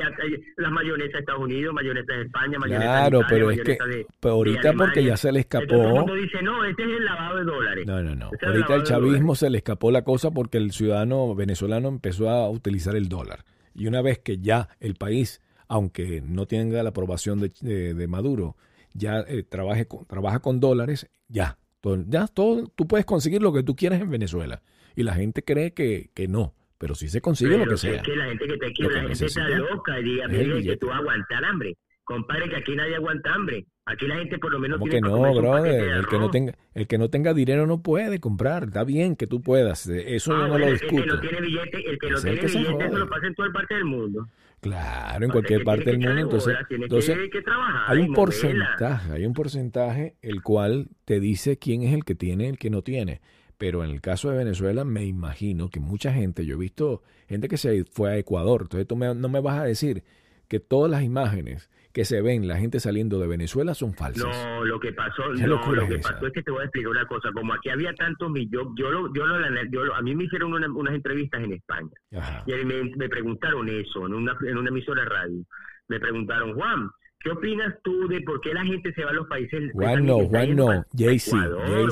[0.58, 3.72] las mayonesas de Estados Unidos, mayonesas de España, mayonesas Claro, de Italia, pero es que
[3.72, 5.88] de- pero de ahorita porque ya se le Entonces escapó.
[5.96, 7.86] mundo dice, no, este es el lavado de dólares.
[7.86, 8.26] No, no, no.
[8.26, 11.88] Ese es el Ahorita el chavismo se le escapó la cosa porque el ciudadano venezolano
[11.88, 13.44] empezó a utilizar el dólar.
[13.74, 18.06] Y una vez que ya el país, aunque no tenga la aprobación de, de- de
[18.08, 18.56] Maduro,
[18.94, 21.58] ya eh, trabaje con, trabaja con dólares, ya.
[21.80, 24.62] Todo, ya todo, tú puedes conseguir lo que tú quieras en Venezuela.
[24.96, 28.02] Y la gente cree que, que no, pero sí se consigue lo que es sea.
[28.02, 30.76] que la gente que Lo que la gente está loca, y diga, es mire, que
[30.76, 31.76] tú vas a aguantar hambre.
[32.04, 33.66] Compadre, que aquí nadie aguanta hambre.
[33.84, 35.82] Aquí la gente por lo menos ¿Cómo tiene que no, brother?
[35.92, 38.64] El que no tenga, el que no tenga dinero no puede comprar.
[38.64, 39.88] Está bien que tú puedas.
[39.88, 41.20] eh, Eso Ah, yo no bueno, lo el que no discuto.
[41.20, 43.84] tiene billete, el que no es tiene billete, eso lo pasa en toda parte del
[43.84, 44.28] mundo.
[44.60, 46.20] Claro, en O cualquier parte del mundo.
[46.20, 50.88] Entonces, bola, tiene entonces que, que trabajar hay un porcentaje, hay un porcentaje el cual
[51.04, 53.20] te dice quién es el que tiene y el que no tiene.
[53.58, 57.48] Pero en el caso de Venezuela, me imagino que mucha gente, yo he visto gente
[57.48, 60.02] que se fue a Ecuador, entonces tú me- no me vas a decir
[60.48, 64.26] que todas las imágenes que se ven, la gente saliendo de Venezuela son falsas.
[64.26, 66.10] No, lo que pasó, ¿Qué no, lo que esa?
[66.12, 67.30] pasó es que te voy a explicar una cosa.
[67.32, 69.38] Como aquí había tantos yo, yo, lo, yo, lo,
[69.72, 71.88] yo lo- a mí me hicieron una- unas entrevistas en España.
[72.14, 72.44] Ajá.
[72.46, 75.42] Y me, me preguntaron eso en una, en una emisora de radio.
[75.88, 76.90] Me preguntaron, Juan,
[77.20, 79.72] ¿qué opinas tú de por qué la gente se va a los países?
[79.72, 80.66] Juan no, Juan no,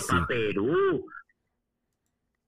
[0.06, 1.06] pa' Perú.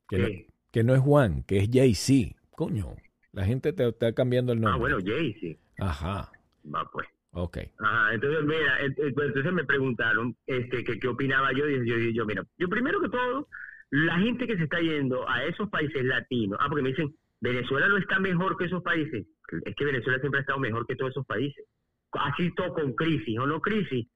[0.08, 0.28] Que, no,
[0.72, 2.36] que no es Juan, que es Jay-Z.
[2.50, 2.94] Coño,
[3.32, 4.94] la gente te está cambiando el Ah, nombre.
[4.94, 5.58] bueno, Jay-Z.
[5.78, 6.30] Ajá,
[6.74, 7.06] Va, pues.
[7.32, 7.58] ok.
[7.78, 8.78] Ajá, entonces, mira,
[9.14, 11.68] pues, entonces me preguntaron este, que qué opinaba yo.
[11.68, 13.48] Y yo, yo, mira, yo primero que todo,
[13.90, 17.88] la gente que se está yendo a esos países latinos, ah, porque me dicen, Venezuela
[17.88, 19.26] no está mejor que esos países.
[19.64, 21.64] Es que Venezuela siempre ha estado mejor que todos esos países.
[22.12, 24.06] Así todo con crisis o no crisis,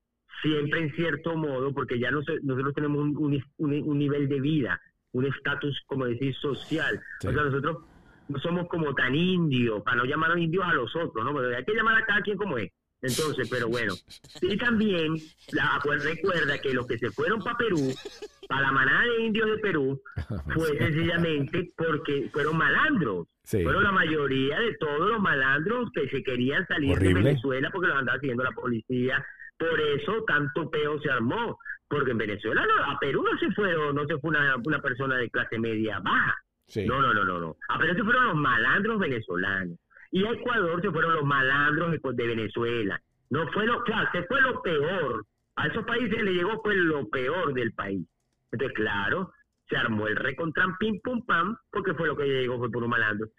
[0.43, 4.41] siempre en cierto modo, porque ya no se- nosotros tenemos un- un- un nivel de
[4.41, 4.80] vida,
[5.13, 7.01] un estatus, como decir, social.
[7.21, 7.29] Sí.
[7.29, 7.79] O sea, nosotros
[8.29, 11.35] no somos como tan indios, para no llamar a indios a los otros, ¿no?
[11.35, 12.71] Pero hay que llamar a cada quien como es.
[13.03, 13.95] Entonces, pero bueno.
[14.43, 15.15] Y también,
[15.53, 17.93] la, acuer- recuerda que los que se fueron para Perú,
[18.49, 20.01] para la manada de indios de Perú,
[20.55, 23.27] fue sencillamente porque fueron malandros.
[23.43, 23.63] Sí.
[23.65, 27.15] Fueron la mayoría de todos los malandros que se querían salir Horrible.
[27.15, 29.25] de Venezuela porque los andaba siguiendo la policía.
[29.59, 31.59] Por eso tanto peo se armó.
[31.91, 35.16] Porque en Venezuela, no, a Perú no se fueron, no se fue una, una persona
[35.16, 36.36] de clase media baja.
[36.66, 36.86] Sí.
[36.86, 37.57] No, no, no, no, no.
[37.68, 39.76] A Perú se fueron los malandros venezolanos.
[40.12, 43.03] Y a Ecuador se fueron los malandros de, Venezuela.
[43.30, 45.26] No fue lo, claro, se fue lo peor.
[45.57, 48.07] A esos países le llegó fue lo peor del país.
[48.53, 49.32] Entonces, claro,
[49.68, 52.91] se armó el recontran pim pum pam, porque fue lo que llegó fue por un
[52.91, 53.30] malandro.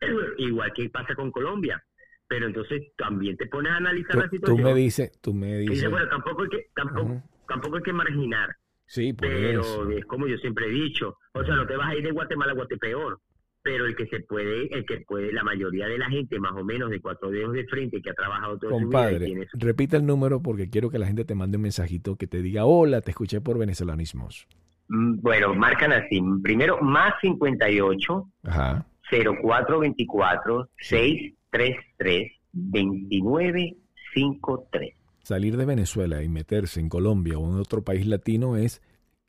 [0.38, 1.84] Igual que pasa con Colombia.
[2.26, 4.62] Pero entonces también te pones a analizar Tú, la tú situación.
[4.62, 7.22] me dices, tú me y dices, bueno, tampoco hay que, tampoco.
[7.48, 8.54] Tampoco hay que marginar.
[8.86, 9.90] Sí, por Pero eso.
[9.90, 12.52] es como yo siempre he dicho, o sea, no te vas a ir de Guatemala
[12.52, 13.18] a Guatepeor,
[13.62, 16.64] pero el que se puede, el que puede, la mayoría de la gente más o
[16.64, 19.58] menos de cuatro dedos de frente que ha trabajado todo su vida y Compadre, su-
[19.58, 22.64] repita el número porque quiero que la gente te mande un mensajito que te diga,
[22.64, 24.46] hola, te escuché por venezolanismos.
[24.88, 26.22] Mm, Bueno, marcan así.
[26.42, 28.86] Primero, más 58 Ajá.
[29.10, 34.94] 0424 633 2953.
[35.28, 38.80] Salir de Venezuela y meterse en Colombia o en otro país latino es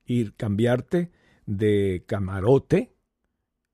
[0.06, 1.12] ir, cambiarte
[1.46, 2.94] de camarote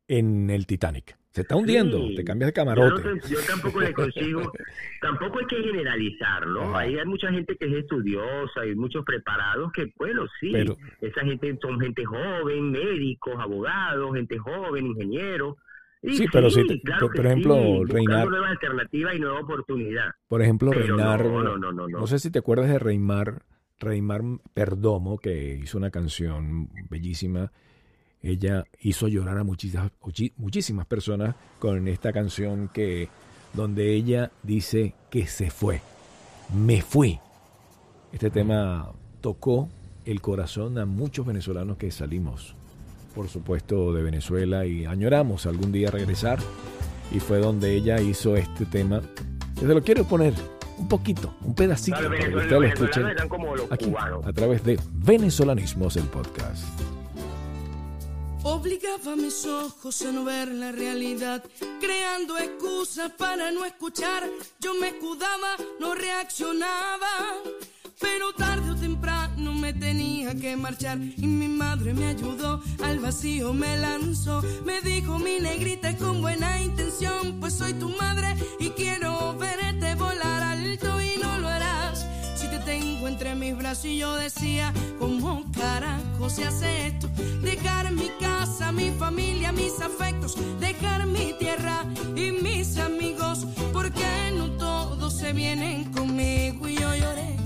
[0.07, 1.15] en el Titanic.
[1.34, 2.15] Se está hundiendo, Sí.
[2.15, 3.19] te cambias de Yo, no camarote.
[3.19, 4.41] te- yo tampoco le consigo,
[5.01, 6.76] tampoco hay que generalizar, ¿no?
[6.76, 11.21] Ahí hay mucha gente que es estudiosa y muchos preparados que, bueno, sí, Pero- esa
[11.26, 15.57] gente son gente joven, médicos, abogados, gente joven, ingenieros.
[16.13, 20.11] Sí, pero sí, claro por ejemplo, sí, Reinar- nuevas alternativas y nueva oportunidad.
[20.27, 21.99] Por ejemplo, Pero Reinar, no, no, no, no, no.
[21.99, 23.43] no sé si te acuerdas de Reymar,
[23.79, 24.21] Reymar
[24.53, 27.51] Perdomo, que hizo una canción bellísima.
[28.21, 29.91] Ella hizo llorar a muchísimas,
[30.37, 33.09] muchísimas personas con esta canción que
[33.53, 35.81] donde ella dice que se fue.
[36.53, 37.19] Me fui.
[38.11, 38.91] Este tema
[39.21, 39.69] tocó
[40.05, 42.55] el corazón a muchos venezolanos que salimos,
[43.16, 46.38] por supuesto, de Venezuela y añoramos algún día regresar.
[47.11, 49.01] Y fue donde ella hizo este tema.
[49.55, 50.34] Yo te lo quiero poner
[50.78, 53.05] un poquito, un pedacito, Claro, para que ustedes lo escuchen
[53.72, 54.26] aquí, cubanos.
[54.26, 56.63] a través de Venezolanismos, el podcast.
[58.43, 61.43] Obligaba mis ojos a no ver la realidad,
[61.80, 64.24] creando excusas para no escuchar.
[64.59, 67.07] Yo me escudaba, no reaccionaba,
[67.99, 70.97] pero tarde o temprano me tenía que marchar.
[70.99, 74.41] Y mi madre me ayudó, al vacío me lanzó.
[74.65, 80.43] Me dijo mi negrita con buena intención, pues soy tu madre y quiero verte volar
[80.43, 82.05] alto y no lo harás.
[82.35, 87.07] Si te tengo entre mis brazos y yo decía, ¿cómo carajo se hace esto?
[87.41, 91.85] Dejar mi casa, mi familia, mis afectos, dejar mi tierra
[92.15, 97.44] y mis amigos, porque no todos se vienen conmigo y yo lloré.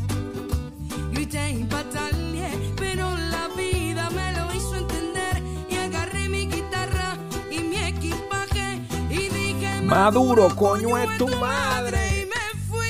[1.30, 7.18] Grité y pataleé, pero la vida me lo hizo entender y agarré mi guitarra
[7.52, 8.80] y mi equipaje
[9.12, 12.00] y dije, Maduro, coño, es tu madre.
[12.22, 12.90] y me fui.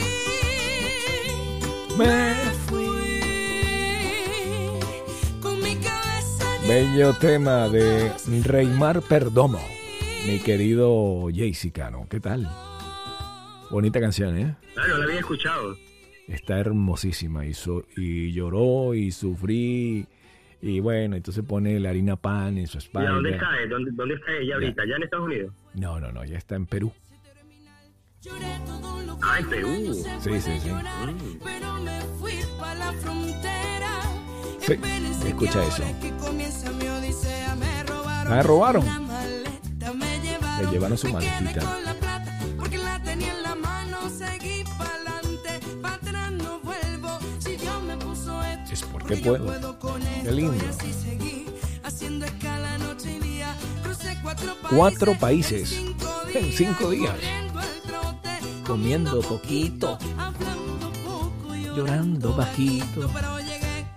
[1.98, 2.36] Me
[2.68, 3.00] fui
[5.42, 8.14] con mi cabeza Bello tema de
[8.46, 9.60] Reymar Perdomo,
[10.26, 12.08] mi querido Jaycee Cano.
[12.10, 12.50] ¿Qué tal?
[13.70, 14.56] Bonita canción, ¿eh?
[14.78, 15.89] No la había escuchado.
[16.30, 20.06] Está hermosísima y, so- y lloró y sufrí
[20.62, 23.10] y bueno, entonces pone la harina pan en su ¿Y espalda.
[23.12, 23.48] dónde está?
[23.70, 24.84] ¿Dónde, ¿Dónde está ella ahorita?
[24.88, 25.54] ¿Ya en Estados Unidos?
[25.74, 26.92] No, no, no, ya está en Perú.
[29.22, 29.70] Ah, en Perú.
[30.20, 30.70] Sí, sí, sí.
[30.70, 31.14] llorar,
[31.44, 33.92] Pero me fui pa' la frontera.
[34.60, 34.74] Sí,
[35.28, 35.84] escucha eso.
[37.88, 38.32] robaron.
[38.32, 38.86] Ah, ¿Me robaron?
[39.80, 40.62] La.
[40.62, 41.62] Le llevaron su maletita.
[52.78, 53.56] Noche y día.
[53.84, 54.18] Crucé
[54.70, 55.82] cuatro países.
[56.34, 57.18] En cinco días.
[58.68, 59.98] Comiendo poquito,
[61.76, 63.10] llorando bajito.
[63.12, 63.88] Pero llegué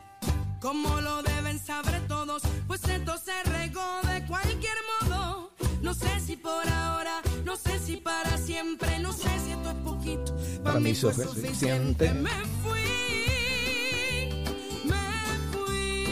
[0.59, 5.51] como lo deben saber todos, pues esto se regó de cualquier modo.
[5.83, 9.77] No sé si por ahora, no sé si para siempre, no sé si esto es
[9.85, 10.37] poquito.
[10.65, 12.15] Para mí fue suficiente.
[12.15, 12.31] Me
[12.63, 12.81] fui,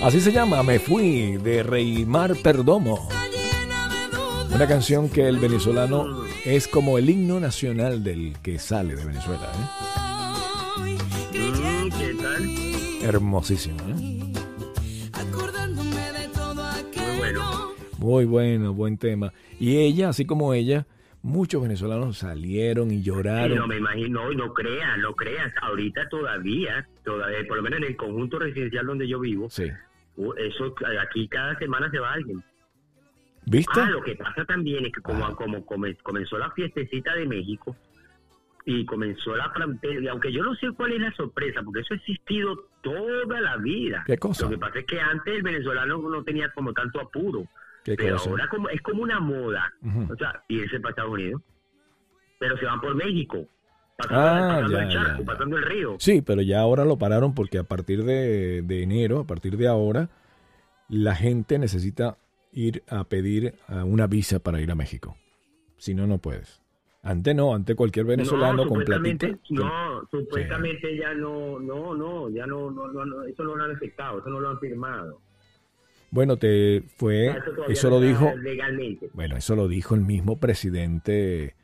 [0.03, 3.09] Así se llama, Me Fui, de Reymar Perdomo.
[4.55, 9.51] Una canción que el venezolano es como el himno nacional del que sale de Venezuela.
[9.53, 10.97] ¿eh?
[11.39, 12.51] Mm, ¿Qué tal?
[13.09, 13.77] Hermosísimo.
[13.89, 13.95] ¿eh?
[16.97, 17.51] Muy bueno.
[17.99, 19.33] Muy bueno, buen tema.
[19.59, 20.87] Y ella, así como ella,
[21.23, 23.57] muchos venezolanos salieron y Sí, lloraron.
[23.59, 25.53] no me imagino, no creas, no creas.
[25.63, 29.65] Ahorita todavía, todavía, por lo menos en el conjunto residencial donde yo vivo, Sí.
[30.17, 32.43] Uh, eso aquí cada semana se va alguien.
[33.47, 33.81] ¿Viste?
[33.81, 35.35] Ah, lo que pasa también es que como, Ah.
[35.35, 37.75] como come- comenzó la fiestecita de México
[38.67, 41.95] y comenzó la frontera, y aunque yo no sé cuál es la sorpresa, porque eso
[41.95, 44.05] ha existido toda la vida.
[44.07, 44.45] ¿Qué cosa?
[44.45, 47.47] Lo que pasa es que antes el venezolano no tenía como tanto apuro,
[47.83, 48.31] ¿Qué pero cosa?
[48.31, 50.13] ahora como es como una moda, Ujú.
[50.13, 51.43] o sea, irse para Estados Unidos,
[52.39, 53.47] pero se van por México,
[54.09, 55.25] pasando, Ah, pasando ya, el charco, ya, ya.
[55.25, 55.97] pasando el río.
[55.99, 59.69] Sí, pero ya ahora lo pararon porque a partir de, de enero, a partir de
[59.69, 60.09] ahora,
[60.89, 62.17] la gente necesita
[62.53, 65.17] ir a pedir una visa para ir a México.
[65.77, 66.61] Si no, no puedes.
[67.03, 69.29] Antes no, antes cualquier venezolano no, con platita.
[69.51, 74.19] no, supuestamente ya no, no, no, ya no, no, no, eso no lo han aceptado,
[74.19, 75.21] eso no lo han firmado.
[76.11, 79.09] Bueno, te fue, Eso eso lo dijo, legalmente.
[79.15, 81.55] bueno, eso lo dijo el mismo presidente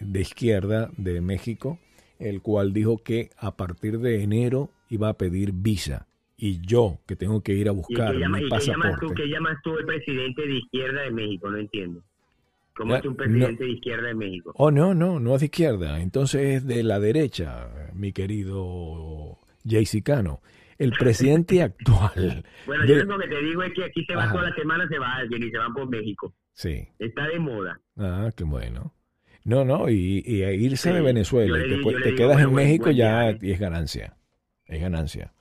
[0.00, 1.78] de izquierda de México,
[2.18, 6.06] el cual dijo que a partir de enero iba a pedir visa.
[6.36, 8.64] Y yo, que tengo que ir a ¿Y buscar qué, llama- mi y qué llamas
[8.64, 9.14] tú, pasaporte.
[9.22, 11.50] qué llamas tú el presidente de izquierda de México?
[11.50, 12.02] No entiendo.
[12.76, 14.52] ¿Cómo es un presidente de izquierda de México?
[14.54, 16.00] Oh, no, no, no es de izquierda.
[16.00, 19.38] Entonces es de la derecha, mi querido
[19.68, 20.40] Jaycee Cano.
[20.78, 22.44] El presidente actual.
[22.66, 24.32] Bueno, de- yo lo que te digo es que aquí se va Ajá.
[24.34, 26.32] toda la semana, se va alguien y se van por México.
[26.52, 26.86] Sí.
[27.00, 27.80] Está de moda.
[27.96, 28.92] Ah, qué bueno.
[29.48, 32.96] No, no, y, irse Sí, de Venezuela le y te, te quedas en México buen
[32.96, 34.14] ya es ganancia.
[34.66, 35.32] Es ganancia.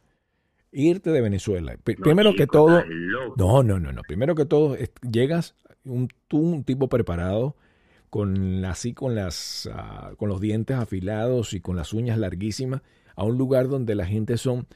[0.71, 1.75] Irte de Venezuela.
[1.83, 2.85] P- No, Primero que todo,
[3.35, 4.01] no, no, no, no.
[4.03, 7.57] Primero que todo, es- llegas un, tú, un tipo preparado,
[8.09, 12.83] con así con las ah, con los dientes afilados y con las uñas larguísimas,
[13.15, 14.67] a un lugar donde la gente son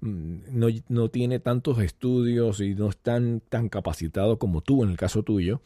[0.00, 4.98] mm, no, no tiene tantos estudios y no están tan capacitados como tú, en el
[4.98, 5.62] caso tuyo,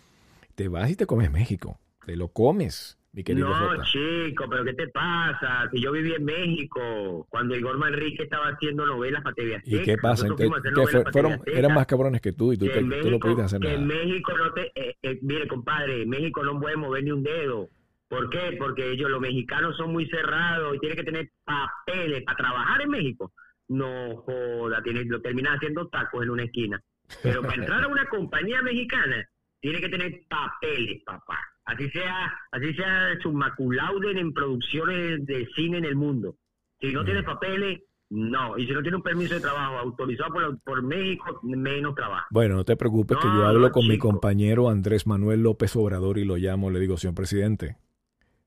[0.55, 1.81] te vas y te comes México.
[2.07, 3.83] Te lo comes, mi querido No, Jota.
[3.83, 5.69] chico, pero ¿qué te pasa?
[5.73, 9.85] Si yo viví en México, cuando Igor Manrique estaba haciendo novelas para TV ¿Y Azteca.
[9.85, 10.27] qué pasa?
[10.29, 11.59] Entonces, hacer ¿qué fue- fueron, Azteca.
[11.59, 13.81] eran más cabrones que tú y tú, que te- tú no hacer que nada.
[13.81, 14.71] en México no te...
[14.75, 17.69] eh, eh, mire, compadre, en México no puede mover ni un dedo.
[18.09, 18.55] ¿Por qué?
[18.57, 22.91] Porque ellos, los mexicanos, son muy cerrados y tienen que tener papeles para trabajar en
[22.91, 23.33] México.
[23.67, 26.81] No joda, tiene, lo terminas haciendo tacos en una esquina.
[27.23, 29.29] Pero para entrar a una compañía mexicana,
[29.61, 31.41] tiene que tener papeles, papá.
[31.69, 36.37] Así sea, así sea summa cum laude en producciones de cine en el mundo.
[36.81, 38.57] Si no tienes papeles, no.
[38.57, 40.33] Y si no tiene un permiso de trabajo autorizado
[40.65, 42.27] por, México, menos trabajo.
[42.31, 46.25] Bueno, no te preocupes que yo hablo con mi compañero Andrés Manuel López Obrador y
[46.25, 47.77] lo llamo, le digo, señor presidente,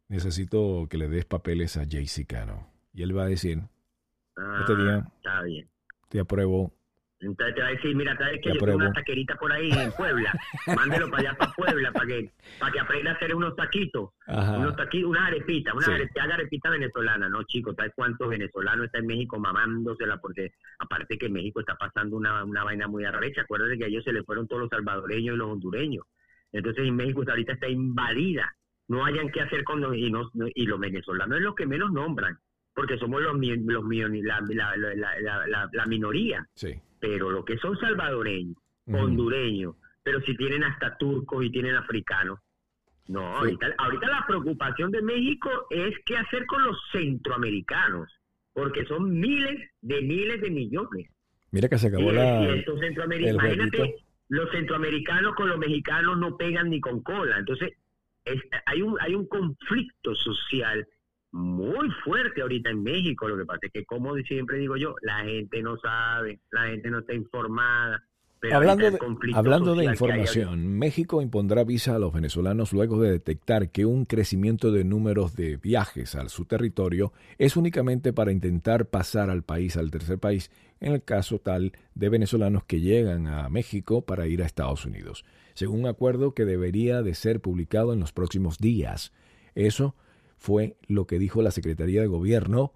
[0.08, 2.68] necesito que le des papeles a Jaycee Cano.
[2.94, 3.60] Y él va a decir,
[4.62, 5.70] Este día- Ah, Está bien.
[6.10, 6.74] te apruebo.
[7.22, 9.92] Entonces te va a decir, mira, sabes que yo tengo una taquerita por ahí en
[9.92, 10.34] Puebla.
[10.76, 14.10] Mándelo para allá, para Puebla, para que, para que aprenda a hacer unos taquitos.
[14.28, 14.58] Ajá.
[14.58, 15.92] Unos taquitos, una arepita, una Sí.
[16.20, 17.76] arepita, venezolana, ¿no, chicos?
[17.78, 20.18] ¿Sabes cuántos venezolanos están en México mamándosela?
[20.18, 23.42] Porque aparte que México está pasando una, una vaina muy arrecha.
[23.42, 26.06] Acuérdate que a ellos se les fueron todos los salvadoreños y los hondureños.
[26.52, 28.52] Entonces en México ahorita está invadida.
[28.88, 31.92] No hayan qué hacer con los, y, no- y los venezolanos es los que menos
[31.92, 32.38] nombran.
[32.74, 33.84] Porque somos los, los
[35.48, 36.74] la- la minoría Sí.
[37.02, 38.56] Pero lo que son salvadoreños,
[38.88, 42.40] hondureños, pero si tienen hasta turcos y tienen africanos.
[43.08, 43.38] No, Sí.
[43.58, 48.08] ahorita, ahorita la preocupación de México es qué hacer con los centroamericanos,
[48.54, 51.10] porque son miles de miles de millones.
[51.52, 52.46] Mira que se acabó Y- la...
[52.46, 52.64] el
[53.30, 53.96] imagínate,
[54.30, 57.38] los centroamericanos con los mexicanos no pegan ni con cola.
[57.40, 57.74] Entonces,
[58.24, 60.88] es- hay, un, hay un conflicto social
[61.32, 63.28] muy fuerte ahorita en México.
[63.28, 66.90] Lo que pasa es que, como siempre digo yo, la gente no sabe, la gente
[66.90, 68.04] no está informada.
[68.40, 68.98] Pero Hablando de,
[69.36, 74.72] hablando de información, México impondrá visa a los venezolanos luego de detectar que un crecimiento
[74.72, 79.92] de números de viajes a su territorio es únicamente para intentar pasar al país, al
[79.92, 84.48] tercer país, en el caso tal de venezolanos que llegan a México para ir a
[84.48, 85.24] Estados Unidos,
[85.54, 89.14] según un acuerdo que debería de ser publicado en los próximos días.
[89.54, 89.96] Eso
[90.42, 92.74] fue lo que dijo la Secretaría de Gobierno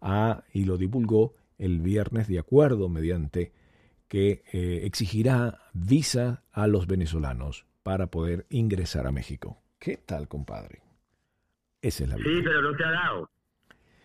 [0.00, 3.52] ah, y lo divulgó el viernes de acuerdo mediante
[4.08, 9.58] que eh, exigirá visa a los venezolanos para poder ingresar a México.
[9.78, 10.80] ¿Qué tal, compadre?
[11.82, 12.44] Esa es la Sí, vida.
[12.44, 13.30] pero no se ha dado.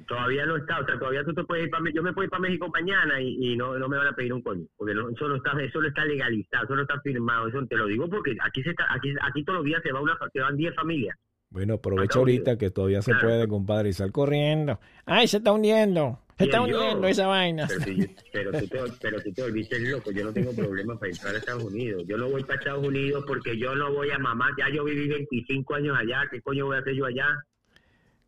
[0.06, 2.30] Todavía no está, o sea, todavía tú te puedes ir para yo me puedo ir
[2.30, 5.10] para México mañana y, y no, no me van a pedir un coño, porque no,
[5.10, 8.08] eso no está eso no está legalizado, eso no está firmado, eso te lo digo
[8.10, 10.76] porque aquí se está aquí aquí todos los días se va una se van 10
[10.76, 11.18] familias.
[11.58, 14.80] Bueno, aprovecha ahorita que todavía se puede, compadre, y sal corriendo.
[15.08, 16.20] ¡Ay, se está hundiendo!
[16.38, 17.68] Se está hundiendo esa vaina.
[17.68, 21.12] Pero, si pero, tú te, pero tú te volviste loco, yo no tengo problema para
[21.12, 22.04] entrar a Estados Unidos.
[22.08, 25.08] Yo no voy para Estados Unidos porque yo no voy a mamar, ya yo viví
[25.08, 27.26] 25 años allá, ¿qué coño voy a hacer yo allá?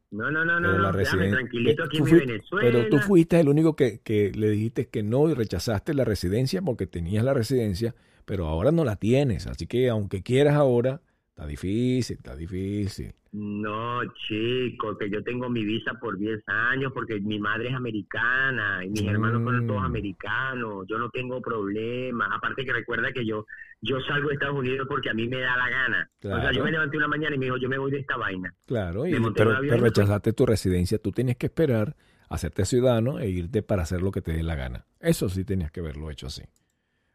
[0.10, 2.72] No, no, no, no, no, residen- tranquilito eh, aquí en mi Venezuela.
[2.72, 6.64] Pero tú fuiste el único que, que le dijiste que no y rechazaste la residencia
[6.64, 7.94] porque tenías la residencia,
[8.26, 9.46] pero ahora no la tienes.
[9.46, 13.14] Así que aunque quieras ahora, está difícil, está difícil.
[13.32, 18.84] No, chico, que yo tengo mi visa por 10 años porque mi madre es americana
[18.84, 19.86] y mis hermanos son todos Mm.
[19.86, 20.86] americanos.
[20.88, 22.28] Yo no tengo problema.
[22.34, 23.46] Aparte que recuerda que yo
[23.82, 26.10] yo salgo de Estados Unidos porque a mí me da la gana.
[26.18, 26.52] O sea, Claro.
[26.52, 28.54] yo me levanté una mañana y me dijo, yo me voy de esta vaina.
[28.66, 30.98] Claro, y, pero, pero rechazaste tu residencia.
[31.00, 31.96] Tú tenías que esperar
[32.30, 34.86] hacerte ciudadano e irte para hacer lo que te dé la gana.
[35.00, 36.42] Eso sí tenías que haberlo hecho así.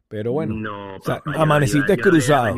[0.08, 2.54] Pero bueno, no, o sea, papá, yo no amaneciste yo cruzado.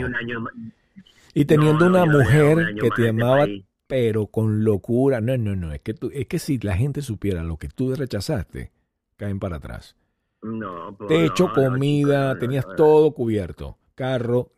[1.37, 3.47] Y teniendo No, no, una no mujer que te este amaba,
[3.87, 5.21] pero con locura.
[5.21, 5.71] No, no, no.
[5.73, 8.73] Es que, tú, es que si la gente supiera lo que tú rechazaste,
[9.17, 9.97] caen para atrás.
[10.41, 12.77] No, pues, Techo, no, no, comida, no, tenías no, no.
[12.77, 13.77] todo cubierto.
[13.95, 14.51] Carro.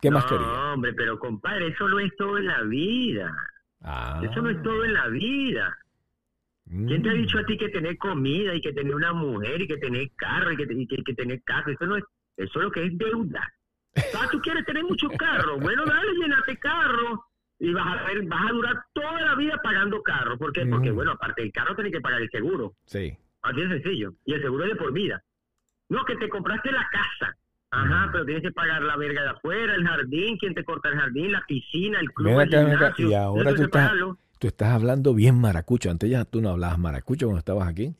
[0.00, 0.58] ¿Qué más No, querías?
[0.74, 3.34] hombre, pero compadre, eso no es todo en la vida.
[3.80, 4.20] Ah.
[4.22, 5.78] Eso no es todo en la vida.
[6.68, 9.68] ¿Quién te ha dicho a ti que tener comida y que tener una mujer y
[9.68, 11.70] que tener carro y que, y que, que tener casa?
[11.70, 12.04] Eso no es,
[12.36, 13.40] eso es lo que es deuda.
[13.96, 15.60] Ah, tú quieres tener muchos carros.
[15.60, 17.24] Bueno, dale, llenate carro
[17.58, 20.36] y vas a ver, vas a durar toda la vida pagando carro.
[20.36, 20.66] ¿Por qué?
[20.66, 22.74] Porque, bueno, aparte del carro tienes que pagar el seguro.
[22.84, 23.16] Sí.
[23.42, 24.14] Así de sencillo.
[24.24, 25.22] Y el seguro es de por vida.
[25.88, 27.36] No, que te compraste la casa.
[27.70, 30.98] Ajá, pero tienes que pagar la verga de afuera, el jardín, quién te corta el
[30.98, 32.70] jardín, la piscina, el club, el acá, acá.
[32.70, 33.10] gimnasio.
[33.10, 33.92] Y ahora tú estás,
[34.38, 35.90] tú estás hablando bien maracucho.
[35.90, 37.94] Antes ya tú no hablabas maracucho cuando estabas aquí.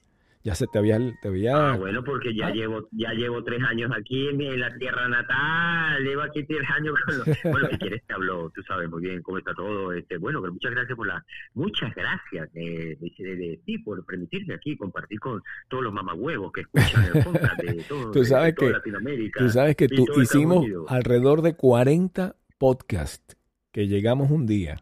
[0.46, 0.96] Ya se te había...
[1.20, 1.72] Te había...
[1.72, 2.50] Ah, bueno, porque ya Ah.
[2.52, 7.18] llevo ya llevo tres años aquí en, la tierra natal, llevo aquí tres años con
[7.18, 7.26] los...
[7.50, 9.92] Bueno, si quieres te hablo, tú sabes muy bien cómo está todo.
[9.92, 11.24] este Bueno, pero muchas gracias por la...
[11.54, 16.52] Muchas gracias de, de, de- de ti por permitirme aquí compartir con todos los mamagüevos
[16.52, 19.40] que escuchan el podcast de todo, Tú sabes de toda que- Latinoamérica.
[19.40, 23.36] Tú sabes que tú hicimos alrededor de 40 podcasts
[23.72, 24.76] que llegamos un día.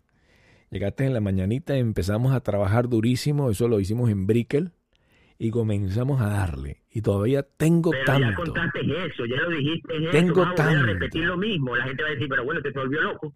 [0.71, 4.73] Llegaste en la mañanita, empezamos a trabajar durísimo, eso lo hicimos en Brickell
[5.39, 6.83] y comenzamos a darle.
[6.91, 8.43] Y todavía tengo Pero ya tanto.
[8.45, 10.87] contaste eso, ya lo dijiste eso, Tengo a volver a tanto.
[10.87, 11.77] repetir lo mismo.
[11.77, 13.35] La gente va a decir, pero bueno, te volvió loco.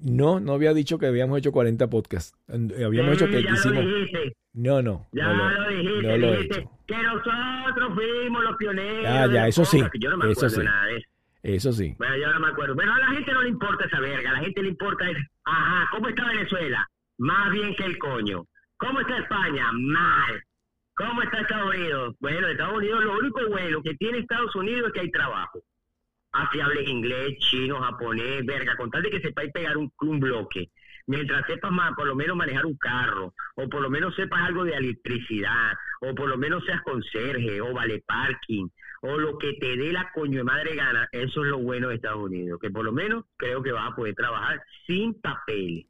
[0.00, 2.36] No, no había dicho que habíamos hecho 40 podcasts.
[2.48, 3.84] Eh, Habíamos Sí, hecho que ya hicimos.
[3.84, 4.36] lo dijiste.
[4.52, 5.08] No, no.
[5.12, 6.70] Ya no lo, lo dijiste, no lo he dijiste hecho.
[6.86, 9.02] que nosotros fuimos los pioneros.
[9.04, 10.60] Ya, de ya, eso sí, Yo no me eso sí.
[10.62, 11.06] nada de eso.
[11.42, 11.94] Eso sí.
[11.96, 12.74] Bueno, yo no me acuerdo.
[12.74, 14.30] Bueno, a la gente no le importa esa verga.
[14.30, 16.86] A la gente le importa es, ajá, ¿cómo está Venezuela?
[17.16, 18.44] Más bien que el coño.
[18.76, 19.70] ¿Cómo está España?
[19.72, 20.42] Mal.
[21.00, 22.14] ¿Cómo está Estados Unidos?
[22.20, 25.62] Bueno, Estados Unidos lo único bueno que tiene Estados Unidos es que hay trabajo.
[26.32, 30.68] Así hables inglés, chino, japonés, verga, con tal de que sepáis pegar un, un bloque.
[31.06, 34.62] Mientras sepas más, por lo menos manejar un carro, o por lo menos sepas algo
[34.64, 35.72] de electricidad,
[36.02, 38.68] o por lo menos seas conserje, o vale parking,
[39.00, 41.94] o lo que te dé la coño de madre gana, eso es lo bueno de
[41.94, 45.86] Estados Unidos, que por lo menos creo que vas a poder trabajar sin papeles.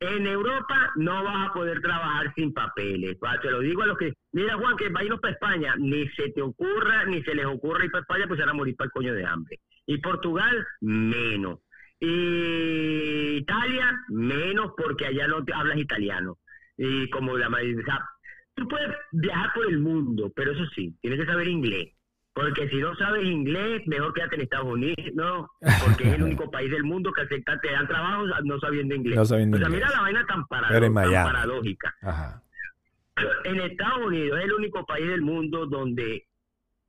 [0.00, 3.18] En Europa no vas a poder trabajar sin papeles.
[3.22, 6.08] Va, Te lo digo a los que, mira Juan, que va a para España, ni
[6.08, 8.76] se te ocurra, ni se les ocurra ir para España, pues se van a morir
[8.76, 9.60] para el coño de hambre.
[9.84, 11.60] Y Portugal, menos.
[12.00, 16.38] Y Italia, menos porque allá no te hablas italiano.
[16.78, 17.98] Y como la mayoría, o
[18.54, 21.92] tú puedes viajar por el mundo, pero eso sí, tienes que saber inglés.
[22.32, 25.48] Porque si no sabes inglés, mejor quédate en Estados Unidos, ¿no?
[25.84, 29.16] Porque es el único país del mundo que acepta, te dan trabajo no sabiendo inglés.
[29.16, 29.82] No sabiendo o sea, inglés.
[29.84, 30.92] mira la vaina tan, parado- tan
[31.32, 31.94] paradójica.
[32.02, 32.42] Ajá.
[33.44, 36.24] En Estados Unidos es el único país del mundo donde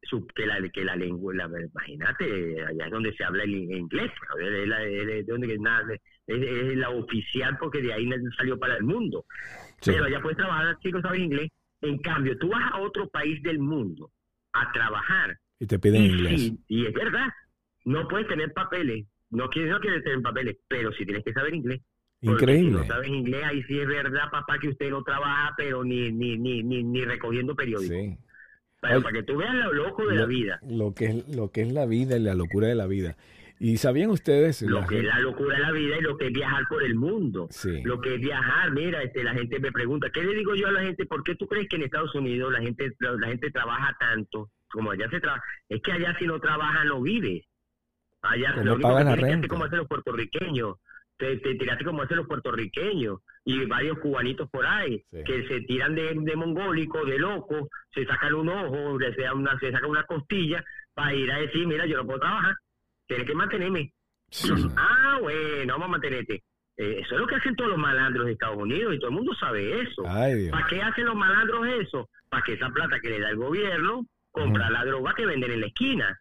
[0.04, 3.72] su- que la que la lengua, la, imagínate, allá es donde se habla el in-
[3.76, 8.08] inglés, es, la, es de donde que nada, es, es la oficial porque de ahí
[8.38, 9.26] salió para el mundo.
[9.82, 9.92] Sí.
[9.92, 11.50] Pero allá puedes trabajar, chicos, sabes inglés.
[11.82, 14.12] En cambio, tú vas a otro país del mundo
[14.54, 16.52] a trabajar Y te piden y inglés.
[16.68, 17.28] y es verdad,
[17.86, 21.54] no puedes tener papeles, no quieres, no quieres tener papeles, pero sí tienes que saber
[21.54, 21.82] inglés.
[22.24, 22.82] Porque Increíble.
[22.84, 26.12] Si no sabes inglés, ahí sí es verdad, papá, que usted no trabaja, pero ni
[26.12, 27.98] ni ni ni, ni recogiendo periódicos.
[27.98, 28.18] Sí.
[28.84, 30.60] Oye, para que tú veas lo loco de la vida.
[30.68, 33.16] Lo que, es, lo que es la vida y la locura de la vida.
[33.64, 34.64] ¿Y sabían ustedes?
[34.64, 36.96] Lo que es la locura de la vida y lo que es viajar por el
[36.96, 37.48] mundo.
[37.52, 37.84] Sí.
[37.84, 40.72] Lo que es viajar, mira, este, la gente me pregunta, ¿qué le digo yo a
[40.72, 41.06] la gente?
[41.06, 44.90] ¿Por qué tú crees que en Estados Unidos la gente la gente trabaja tanto como
[44.90, 45.44] allá se trabaja?
[45.70, 47.46] Es que allá si no trabaja no vive.
[48.24, 50.78] Allá lo no único pagan que la que hacer como hacen los puertorriqueños.
[51.18, 55.24] Te, te tiraste como hacen los puertorriqueños y varios cubanitos por ahí Sí.
[55.24, 59.56] que se tiran de, de mongólico, de loco, se sacan un ojo, le sea una,
[59.60, 60.64] se sacan una costilla
[60.96, 62.56] para ir a decir, mira, yo no puedo trabajar,
[63.12, 63.92] tienes que mantenerme.
[64.78, 66.36] Ah, bueno, vamos a mantenerte.
[66.78, 69.16] Eh, eso es lo que hacen todos los malandros de Estados Unidos y todo el
[69.18, 70.04] mundo sabe eso.
[70.08, 70.50] Ay.
[70.50, 72.10] ¿Para qué hacen los malandros eso?
[72.30, 75.60] Para que esa plata que le da el gobierno compra la droga que venden en
[75.62, 76.18] la esquina.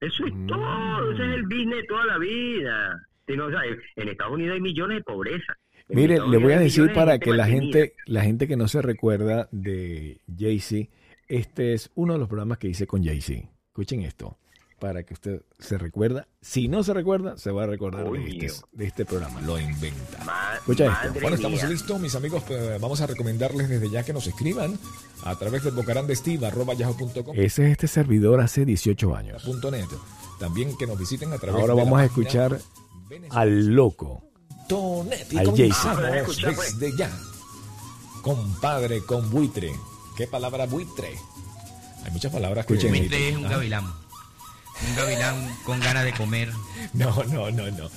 [0.00, 0.46] Eso es Mm.
[0.46, 2.96] todo, ese es el business toda la vida.
[3.26, 3.60] Si no, o sea,
[3.96, 5.56] en Estados Unidos hay millones de pobreza.
[5.88, 7.72] En Mire, Estados le voy a decir de para que la mantenida.
[7.80, 10.88] gente, la gente que no se recuerda de Jay-Z,
[11.26, 13.48] este es uno de los programas que hice con Jay-Z.
[13.66, 14.38] Escuchen esto,
[14.78, 16.26] para que usted se recuerda.
[16.40, 19.40] Si no se recuerda, se va a recordar de este, de este programa.
[19.40, 20.24] Lo inventa.
[20.24, 21.20] Ma- Escucha esto.
[21.20, 21.68] Bueno, estamos mía.
[21.70, 22.42] listos, mis amigos.
[22.46, 24.78] pues, vamos a recomendarles desde ya que nos escriban
[25.24, 27.34] a través del bocarandesteve.com.
[27.34, 29.44] Ese es este servidor hace 18 años.
[29.70, 29.86] .net.
[30.38, 32.60] También que nos visiten a través Ahora de la vamos a escuchar
[33.08, 33.40] Venezuela.
[33.42, 34.22] al loco.
[34.68, 35.32] Tonet.
[35.32, 36.02] Y Al comenzamos
[36.36, 36.54] Jason.
[36.78, 37.10] Desde ya.
[38.22, 39.72] Compadre con buitre.
[40.16, 41.14] ¿Qué palabra buitre?
[42.04, 42.74] Hay muchas palabras que...
[42.74, 42.96] Escuchen.
[42.98, 43.84] Buitre es un Ah, gavilán.
[44.86, 46.50] Un gavilán con ganas de comer.
[46.94, 47.90] No, no, no, no.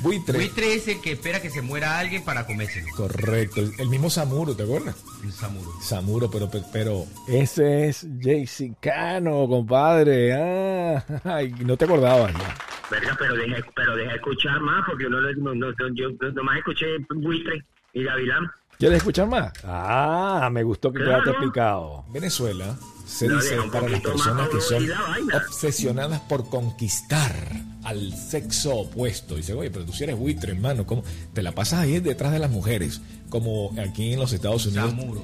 [0.00, 0.38] Buitre.
[0.38, 2.86] Buitre es el que espera que se muera alguien para comérselo.
[2.94, 3.60] Correcto.
[3.60, 4.94] El, el mismo Samuro, ¿te acuerdas?
[5.24, 5.72] Un samuro.
[5.82, 10.34] Samuro, pero, pero Ese es Jaycee Cano, compadre.
[10.34, 12.32] Ah, ay, no te acordabas.
[12.32, 12.54] ya.
[12.90, 16.86] Verga, pero deja, pero deja escuchar más, porque uno no, no, no- yo nomás escuché
[17.16, 18.48] buitre y gavilán.
[18.78, 19.52] ¿Quieres escuchar más?
[19.64, 21.24] Ah, me gustó que Claro.
[21.24, 22.04] quedaste picado.
[22.12, 22.76] Venezuela
[23.06, 24.86] se dice para las personas que son
[25.34, 27.34] obsesionadas por conquistar
[27.82, 29.34] al sexo opuesto.
[29.34, 31.02] Dice, oye, pero tú si eres buitre, hermano, ¿cómo?
[31.32, 33.00] Te la pasas ahí detrás de las mujeres,
[33.30, 34.90] como aquí en los Estados Unidos.
[34.90, 35.22] Samuro.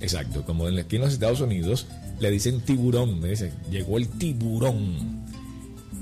[0.00, 1.86] Exacto, como en- aquí en los Estados Unidos
[2.18, 5.24] le dicen tiburón, me dicen, llegó el tiburón.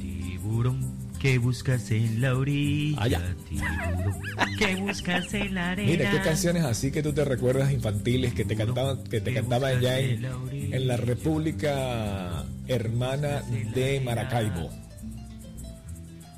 [0.00, 0.93] Tiburón,
[1.24, 3.02] ¿qué buscas en la orilla?
[3.02, 3.34] Allá.
[3.48, 4.12] Tiburón,
[4.58, 5.90] ¿qué buscas en la arena?
[5.90, 9.80] Mira, qué canciones así que tú te recuerdas infantiles que te cantaban, que te cantaban
[9.80, 10.22] ya en,
[10.52, 13.40] en la República Hermana
[13.74, 14.70] de Maracaibo.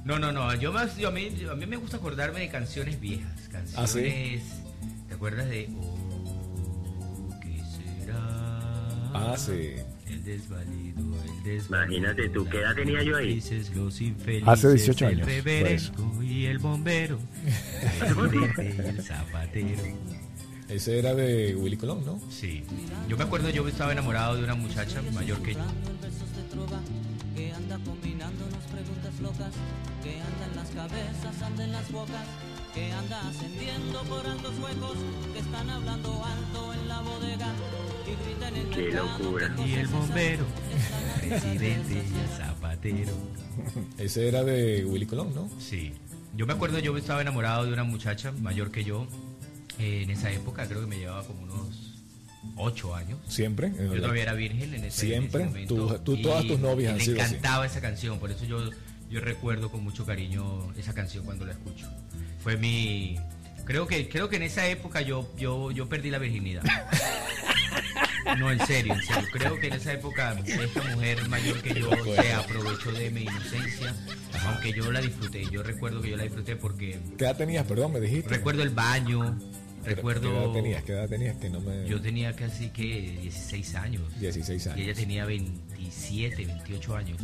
[0.04, 0.54] No, no, no.
[0.54, 3.48] Yo más, yo a, mí, yo- a mí me gusta acordarme de canciones viejas.
[3.50, 3.76] Canciones.
[3.76, 4.40] ¿Ah, sí?
[5.08, 7.60] ¿Te acuerdas de Oh, ¿qué
[8.04, 8.16] será?
[9.14, 9.72] Ah, sí.
[10.08, 10.85] El desvalido.
[11.46, 13.38] Imagínate tú, ¿qué edad tenía yo ahí?
[14.46, 15.92] Hace 18 el años,
[16.22, 17.18] y el bombero.
[18.32, 19.82] y el zapatero.
[20.68, 22.20] Ese era de Willy Colón, ¿no?
[22.28, 22.64] Sí.
[23.08, 25.60] Yo me acuerdo, yo estaba enamorado de una muchacha mayor que yo.
[27.36, 29.52] que anda combinándonos preguntas locas,
[30.02, 32.26] que anda en las cabezas, anda en las bocas,
[32.74, 34.96] que anda ascendiendo por altos huecos,
[35.32, 37.52] que están hablando alto en la bodega
[38.72, 39.54] Qué locura.
[39.66, 40.44] Y el bombero,
[41.22, 43.12] el presidente y el zapatero.
[43.98, 45.50] Ese era de Willy Colón, ¿no?
[45.58, 45.92] Sí.
[46.36, 49.06] Yo me acuerdo, yo estaba enamorado de una muchacha mayor que yo.
[49.78, 51.94] eh, en esa época creo que me llevaba como unos
[52.56, 53.18] 8 años.
[53.28, 53.72] Siempre.
[53.76, 55.42] Yo todavía era virgen en ese, Siempre.
[55.42, 55.98] en ese momento.
[55.98, 57.34] Tú- tú- todas tus novias y han me sido así.
[57.34, 58.70] encantaba esa canción, por eso yo,
[59.10, 61.86] yo recuerdo con mucho cariño esa canción cuando la escucho.
[62.42, 63.16] Fue mi...
[63.64, 66.62] Creo que, creo que en esa época yo, yo, yo perdí la virginidad.
[68.38, 69.28] No, en serio, en serio.
[69.32, 73.94] Creo que en esa época esta mujer mayor que yo se aprovechó de mi inocencia,
[74.46, 75.44] aunque yo la disfruté.
[75.50, 77.64] Yo recuerdo que yo la disfruté porque ¿Qué edad tenías?
[77.66, 78.28] Perdón, me dijiste.
[78.28, 79.38] recuerdo el baño,
[79.84, 80.22] recuerdo...
[80.32, 80.82] ¿Qué edad tenías?
[80.84, 81.36] ¿Qué edad tenías?
[81.36, 81.86] Que no me...
[81.88, 84.02] Yo tenía casi que 16 años.
[84.20, 84.80] 16 Y años.
[84.80, 87.18] ella tenía 27, 28 años.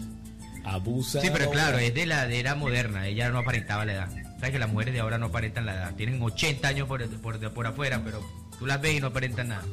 [0.65, 1.21] Abusa.
[1.21, 4.09] Sí, pero claro, es de la de era moderna, ella no aparentaba la edad.
[4.37, 7.53] Sabes que las mujeres de ahora no aparentan la edad, tienen 80 años por, por,
[7.53, 8.25] por afuera, pero
[8.59, 9.65] tú las ves y no aparentan nada.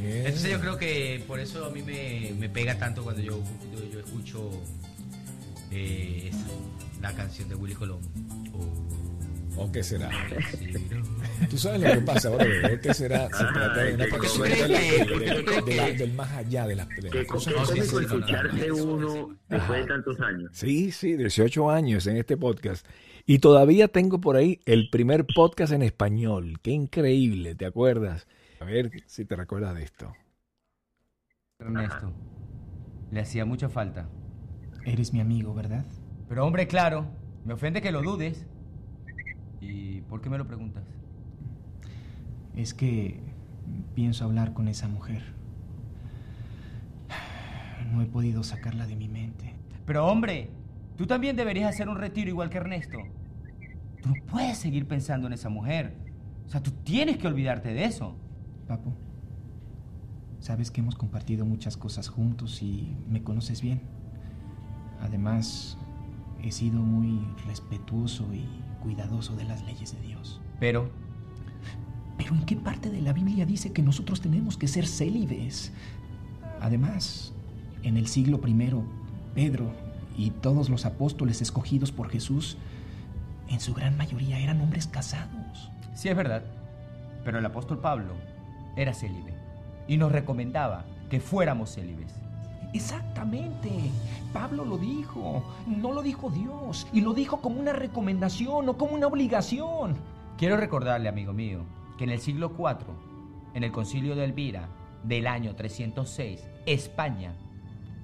[0.00, 0.26] Bien.
[0.26, 3.42] Entonces yo creo que por eso a mí me, me pega tanto cuando yo,
[3.72, 4.50] yo, yo escucho
[5.70, 6.46] eh, esa,
[7.00, 8.00] la canción de Willy Colón.
[8.54, 10.10] Oh, ¿O qué será?
[11.48, 12.44] Tú sabes lo que pasa ahora,
[12.74, 13.26] ¿o qué será?
[13.28, 16.12] Se Ajá, trata de una ¿qué- canción de la- que- de- de- la- que- del
[16.12, 17.54] más allá de las, de Qué, las cosas.
[17.54, 18.74] sí, cómico sí, no, no, escucharse no.
[18.84, 20.50] uno después de tantos años.
[20.52, 22.86] Sí, sí, 18 años en este podcast.
[23.24, 26.58] Y todavía tengo por ahí el primer podcast en español.
[26.62, 28.26] Qué increíble, ¿te acuerdas?
[28.60, 30.12] A ver si te recuerdas de esto.
[31.58, 32.12] Ernesto,
[33.10, 34.08] le hacía mucha falta.
[34.84, 35.84] Eres mi amigo, ¿verdad?
[36.28, 37.06] Pero hombre, claro,
[37.44, 38.46] me ofende que lo dudes.
[39.60, 40.84] ¿Y por qué me lo preguntas?
[42.54, 43.20] Es que
[43.94, 45.22] pienso hablar con esa mujer.
[47.92, 49.54] No he podido sacarla de mi mente.
[49.84, 50.50] Pero hombre,
[50.96, 52.98] tú también deberías hacer un retiro igual que Ernesto.
[54.02, 55.94] Tú no puedes seguir pensando en esa mujer.
[56.46, 58.16] O sea, tú tienes que olvidarte de eso.
[58.66, 58.92] Papo,
[60.40, 63.80] sabes que hemos compartido muchas cosas juntos y me conoces bien.
[65.00, 65.76] Además,
[66.42, 68.46] he sido muy respetuoso y
[68.82, 70.40] cuidadoso de las leyes de Dios.
[70.58, 70.90] Pero,
[72.16, 75.72] Pero ¿en qué parte de la Biblia dice que nosotros tenemos que ser célibes?
[76.60, 77.32] Además,
[77.82, 78.54] en el siglo I,
[79.34, 79.72] Pedro
[80.16, 82.56] y todos los apóstoles escogidos por Jesús,
[83.48, 85.70] en su gran mayoría eran hombres casados.
[85.94, 86.42] sí es verdad.
[87.24, 88.14] Pero el apóstol Pablo
[88.76, 89.34] era célibe.
[89.88, 92.14] Y nos recomendaba que fuéramos célibes.
[92.72, 93.70] Exactamente.
[94.32, 95.42] Pablo lo dijo.
[95.66, 96.86] No lo dijo Dios.
[96.92, 99.96] Y lo dijo como una recomendación, no como una obligación.
[100.36, 101.60] Quiero recordarle, amigo mío,
[101.96, 102.86] que en el siglo IV,
[103.54, 104.68] en el concilio de Elvira
[105.02, 107.34] del año 306, España,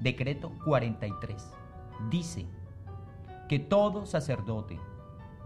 [0.01, 1.53] decreto 43,
[2.11, 2.47] dice
[3.49, 4.79] que todo sacerdote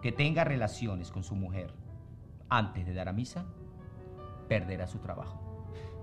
[0.02, 1.72] que tenga relaciones con su mujer
[2.48, 3.46] antes de dar a misa,
[4.48, 5.40] perderá su trabajo.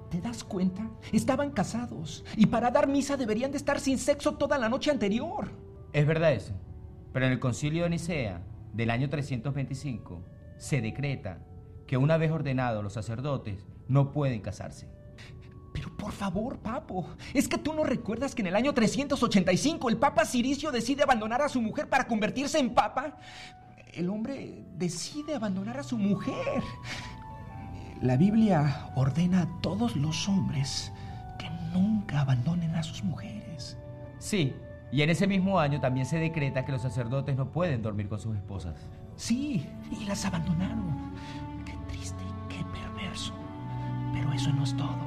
[0.09, 0.87] ¿Te das cuenta?
[1.11, 2.23] Estaban casados.
[2.35, 5.49] Y para dar misa deberían de estar sin sexo toda la noche anterior.
[5.91, 6.53] Es verdad eso,
[7.11, 8.41] pero en el concilio de Nicea
[8.73, 10.21] del año 325
[10.57, 11.39] se decreta
[11.87, 14.87] que una vez ordenados los sacerdotes no pueden casarse.
[15.73, 19.97] Pero por favor, papo, ¿es que tú no recuerdas que en el año 385 el
[19.97, 23.17] papa Ciricio decide abandonar a su mujer para convertirse en papa?
[23.93, 26.63] el hombre decide abandonar a su mujer.
[28.03, 30.91] La Biblia ordena a todos los hombres
[31.39, 33.77] que nunca abandonen a sus mujeres.
[34.19, 34.53] Sí,
[34.91, 38.19] y en ese mismo año también se decreta que los sacerdotes no pueden dormir con
[38.19, 38.75] sus esposas.
[39.15, 41.13] Sí, y las abandonaron.
[41.65, 43.33] Qué triste y qué perverso.
[44.11, 44.97] Pero eso no es todo.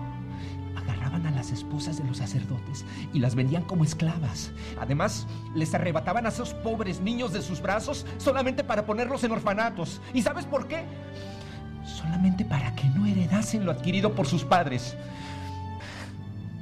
[0.75, 4.53] Agarraban a las esposas de los sacerdotes y las vendían como esclavas.
[4.81, 10.01] Además, les arrebataban a esos pobres niños de sus brazos solamente para ponerlos en orfanatos.
[10.15, 10.87] ¿Y sabes por qué?
[12.07, 14.97] Solamente para que no heredasen lo adquirido por sus padres.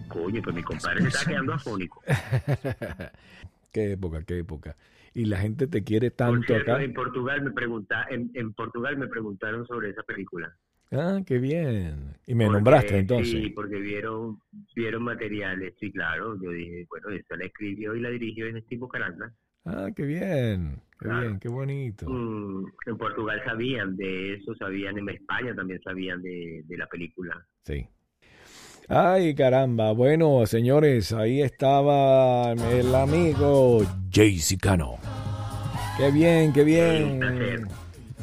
[0.09, 2.03] Coño, pues mi compadre se está quedando afónico.
[3.73, 4.77] qué época, qué época.
[5.13, 6.83] Y la gente te quiere Por tanto cierto, acá.
[6.83, 10.57] en Portugal me pregunta, en, en Portugal me preguntaron sobre esa película.
[10.93, 12.17] Ah, qué bien.
[12.27, 13.31] Y me Porque- nombraste entonces.
[13.31, 14.41] Sí, porque vieron,
[14.75, 16.41] vieron materiales, sí, claro.
[16.41, 19.33] Yo dije, bueno, esta la escribió y la dirigió en Steve Caranda.
[19.65, 20.81] Ah, qué bien.
[20.99, 21.21] Qué Claro.
[21.23, 22.09] bien, qué bonito.
[22.09, 27.47] Mm, en Portugal sabían de eso, sabían en España también sabían de, de la película.
[27.65, 27.87] Sí.
[28.89, 29.93] Ay, caramba.
[29.93, 34.97] Bueno, señores, ahí estaba el amigo Jaycee Cano.
[35.97, 37.21] Qué bien, qué bien.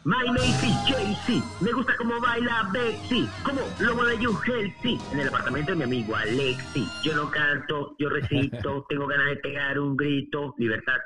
[0.04, 1.42] My name is JC.
[1.62, 3.26] Me gusta cómo baila Betsy.
[3.44, 4.98] Como lo mueve You Healthy.
[5.12, 6.84] En el apartamento de mi amigo Alexi.
[7.04, 8.84] Yo no canto, yo recito.
[8.88, 10.54] tengo ganas de pegar un grito.
[10.58, 10.96] Libertad.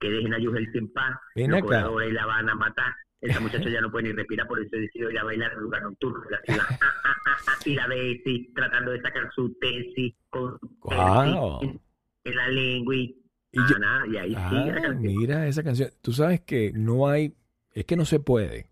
[0.00, 1.16] Que dejen a You Healthy en paz.
[1.36, 1.66] Ven Los acá.
[1.66, 2.94] cobradores la van a matar.
[3.20, 5.64] Esa muchacha ya no puede ni respirar, por eso decidió ir a bailar en un
[5.64, 6.62] lugar nocturno de la ciudad.
[6.70, 7.52] Ah, ah, ah, ah.
[7.64, 11.62] Y la Betsy tratando de sacar su tesis con Guau.
[11.62, 11.80] en,
[12.24, 13.16] en la lengua y,
[13.50, 15.02] Y ah, yo- nada, y ahí Ah, sigue la canción.
[15.02, 15.90] mira esa canción.
[16.00, 17.34] Tú sabes que no hay,
[17.74, 18.66] es que no se puede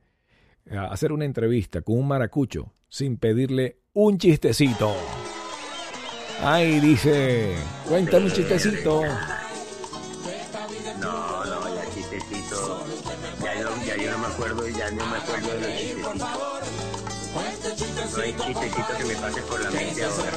[0.66, 4.94] eh, hacer una entrevista con un maracucho sin pedirle un chistecito.
[6.42, 7.57] Ay, dice,
[7.88, 9.03] cuéntame un chistecito.
[14.87, 16.16] Ya no me acuerdo de los chistecitos.
[18.16, 20.32] No hay chistecito que me pase por la mente ahora.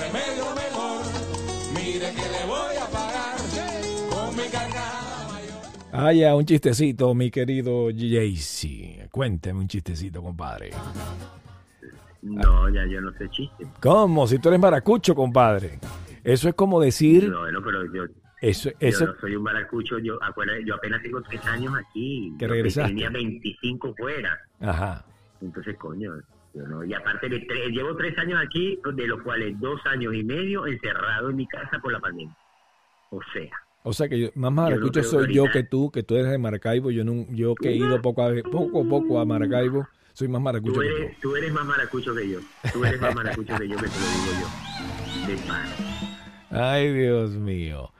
[5.91, 9.07] Ah, ya, un chistecito, mi querido Jaycee.
[9.11, 10.71] Cuéntame un chistecito, compadre.
[12.21, 13.65] No, ya yo no sé chiste.
[13.81, 14.27] ¿Cómo?
[14.27, 15.79] Si tú eres maracucho, compadre.
[16.23, 18.03] Eso es como decir, No, bueno, pero yo,
[18.41, 19.99] eso, yo eso, no soy un maracucho.
[19.99, 22.33] Yo, acuérdate, yo apenas tengo tres años aquí.
[22.39, 22.89] Que Yo regresaste.
[22.89, 24.37] Tenía 25 fuera.
[24.61, 25.05] ajá.
[25.41, 26.13] Entonces, coño,
[26.53, 26.83] yo no.
[26.83, 30.67] Y aparte, de tres, llevo tres años aquí, de los cuales dos años y medio
[30.67, 32.35] encerrado en mi casa por la pandemia.
[33.11, 33.49] O sea.
[33.83, 36.91] O sea que yo- más maracucho soy yo que tú, que tú eres de Maracaibo.
[36.91, 40.41] Yo no, yo que he ido poco a poco a poco a Maracaibo, soy más
[40.41, 40.95] maracucho Tú que tú.
[40.95, 42.39] eres, tú eres más maracucho que yo.
[42.73, 45.27] Tú eres más maracucho que yo, que te lo digo yo.
[45.27, 45.75] De pana.
[46.51, 47.91] Ay, Dios mío.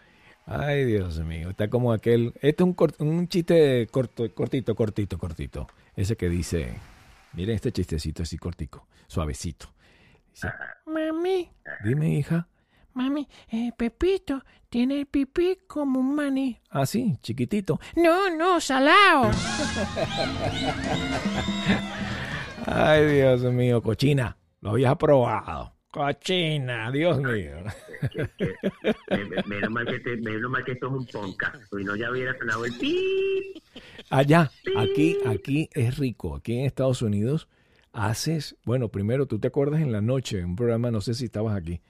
[0.52, 1.52] Ay, Dios mío.
[1.52, 2.34] Está como aquel.
[2.42, 5.68] Este es un, cort- un chiste corto, cortito, cortito, cortito.
[5.96, 6.74] Ese que dice.
[7.34, 9.68] Miren este chistecito así cortico, suavecito.
[10.34, 10.48] Dice,
[10.88, 11.52] Mami,
[11.84, 12.48] dime, hija.
[12.94, 16.60] mami, eh, Pepito tiene el pipí como un maní.
[16.72, 17.80] Ah, sí, chiquitito.
[17.96, 19.30] No, no, salao.
[22.66, 24.38] Ay, Dios mío, cochina.
[24.62, 25.74] Lo habías probado.
[25.92, 27.64] Cochina, Dios mío.
[29.48, 31.56] Menos, mal que te- menos mal que esto es un podcast.
[31.76, 33.64] Si no, ya hubiera sonado el pip.
[34.10, 36.36] Allá, aquí, aquí es rico.
[36.36, 37.48] Aquí en Estados Unidos
[37.92, 41.26] haces, bueno, primero tú te acuerdas en la noche, en un programa, no sé si
[41.26, 41.82] estabas aquí,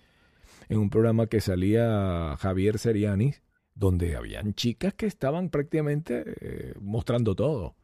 [0.69, 3.33] en un programa que salía Javier Seriani,
[3.75, 7.75] donde habían chicas que estaban prácticamente eh, mostrando todo.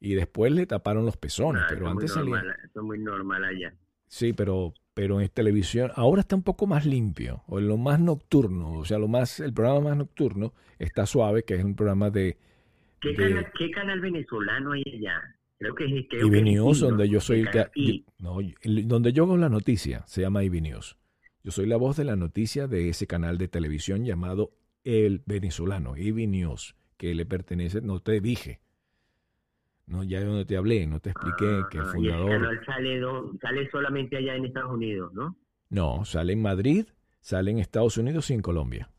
[0.00, 2.36] Y después le taparon los pezones, Ah, pero antes salía...
[2.36, 3.74] normal, Eso es muy normal allá.
[4.12, 8.00] Sí, pero, pero en televisión ahora está un poco más limpio, o en lo más
[8.00, 12.10] nocturno, o sea, lo más, el programa más nocturno está suave, que es un programa
[12.10, 12.36] de,
[13.00, 15.36] ¿Qué, de canal, ¿Qué canal venezolano hay allá?
[15.60, 16.88] Creo que es creo IB que es News, Ibi, ¿no?
[16.88, 18.38] donde yo soy el que, Canal yo- no,
[18.88, 20.96] donde yo hago la noticia, se llama IB News.
[21.44, 24.50] Yo soy la voz de la noticia de ese canal de televisión llamado
[24.82, 28.58] El Venezolano, IB News, que le pertenece, no te dije,
[29.90, 33.00] no, ya no te hablé, no te expliqué que el Ah, fundador, canal sale,
[33.40, 35.36] sale solamente allá en Estados Unidos, ¿no?
[35.68, 36.86] no, sale en Madrid,
[37.20, 38.90] sale en Estados Unidos y en Colombia,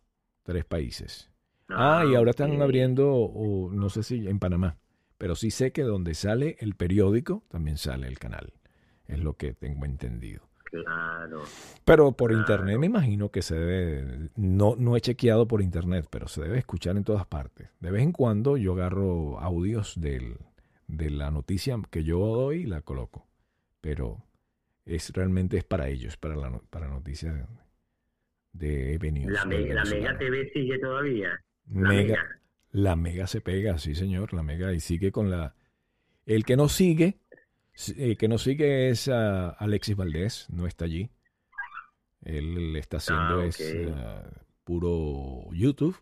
[0.44, 1.30] tres países.
[1.70, 4.78] Ah, y ahora están abriendo, o no sé si en Panamá,
[5.18, 8.54] pero sí sé que donde sale el periódico también sale el canal.
[9.08, 10.42] Es lo que tengo entendido.
[10.66, 11.42] Claro.
[11.84, 16.28] Pero por internet me imagino que se debe, no, no he chequeado por internet, pero
[16.30, 17.70] se debe escuchar en todas partes.
[17.82, 20.38] De vez en cuando yo agarro audios del,
[20.92, 23.28] de la noticia que yo doy la coloco.
[23.80, 24.24] Pero
[24.86, 27.48] es realmente es para ellos, para la para noticias
[28.54, 30.18] de, News, La, me- la Mega.
[30.18, 31.30] TV sigue todavía.
[31.70, 32.26] La Mega, Mega.
[32.72, 35.56] la Mega se pega, sí señor, la Mega y sigue con la...
[36.26, 37.20] El que no sigue,
[37.98, 41.10] el que no sigue es Alexis Valdés, no está allí.
[42.24, 43.94] Él está haciendo Ah, es ok.
[43.96, 44.30] ah,
[44.64, 45.98] puro YouTube.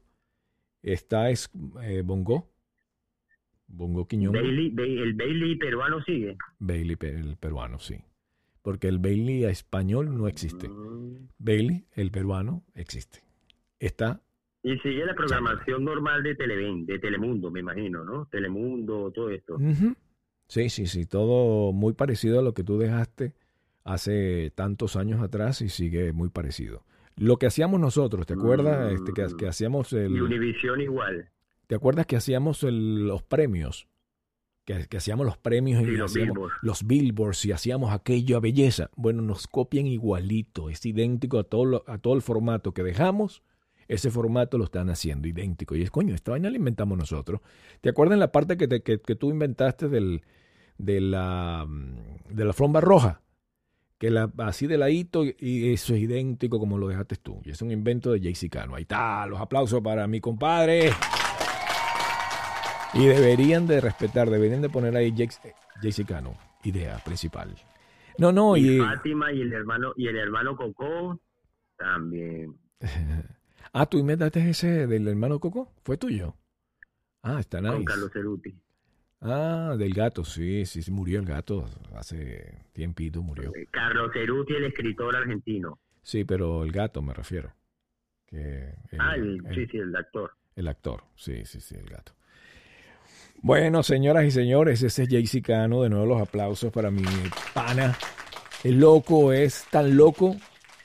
[0.81, 1.49] Está es
[1.83, 2.49] eh, Bongo,
[3.71, 6.37] Bongo Quiñón, Bailey, Ba- el Bailey peruano sigue.
[6.59, 7.95] Bailey el peruano, sí.
[8.61, 10.67] Porque el Bailey español no existe.
[10.67, 11.27] Mm.
[11.37, 13.19] Bailey, el peruano, existe.
[13.79, 14.21] Está
[14.63, 18.25] Y sigue la programación normal de Televen, de Telemundo, me imagino, ¿no?
[18.29, 19.57] Telemundo, todo esto.
[20.47, 23.33] Sí, sí, sí, todo muy parecido a lo que tú dejaste
[23.85, 26.83] hace tantos años atrás y sigue muy parecido.
[27.15, 28.93] Lo que hacíamos nosotros, ¿te acuerdas?
[28.93, 31.29] Este, que, que hacíamos Y el, Univisión igual.
[31.69, 33.87] ¿Te acuerdas que hacíamos el- los premios?
[34.65, 36.51] Que, que hacíamos los premios y Sí, los hacíamos Billboard.
[36.63, 38.89] los billboards y hacíamos aquello a belleza.
[38.95, 43.43] Bueno, nos copian igualito, es idéntico a todo, lo- a todo el formato que dejamos.
[43.87, 45.75] Ese formato lo están haciendo idéntico.
[45.75, 47.41] Y es, coño, esta vaina la inventamos nosotros.
[47.81, 50.23] ¿Te acuerdas la parte que, te- que, que tú inventaste del,
[50.79, 53.21] de, la, mm, de la flomba roja?
[53.99, 57.41] Que la, así de ladito y eso es idéntico como lo dejaste tú.
[57.45, 58.73] Y es un invento de JC Cano.
[58.73, 60.89] Ahí está, los aplausos para mi compadre.
[62.93, 65.13] Y deberían de respetar, deberían de poner ahí
[66.07, 67.55] Cano, idea principal.
[68.17, 68.79] No, no, y y...
[68.79, 71.19] Fátima y el hermano y el hermano Coco
[71.77, 72.55] también.
[73.71, 76.33] Ah, tú inventaste ese del hermano Coco, ¿fue tuyo?
[77.21, 77.85] Ah, está Con nice.
[77.85, 78.55] Carlos Ceruti.
[79.21, 83.53] Ah, del gato, sí, sí, sí, murió el gato hace tiempito, murió.
[83.69, 85.77] Carlos Ceruti, el escritor argentino.
[86.01, 87.53] Sí, pero el gato me refiero.
[88.25, 90.31] Que el, ah, el- el- sí, sí, el actor.
[90.55, 92.13] el actor, sí, sí, sí, el gato.
[93.41, 95.83] Bueno, señoras y señores, ese es JC Cano.
[95.83, 97.03] De nuevo los aplausos para mi
[97.53, 97.97] pana.
[98.63, 100.35] El loco es tan loco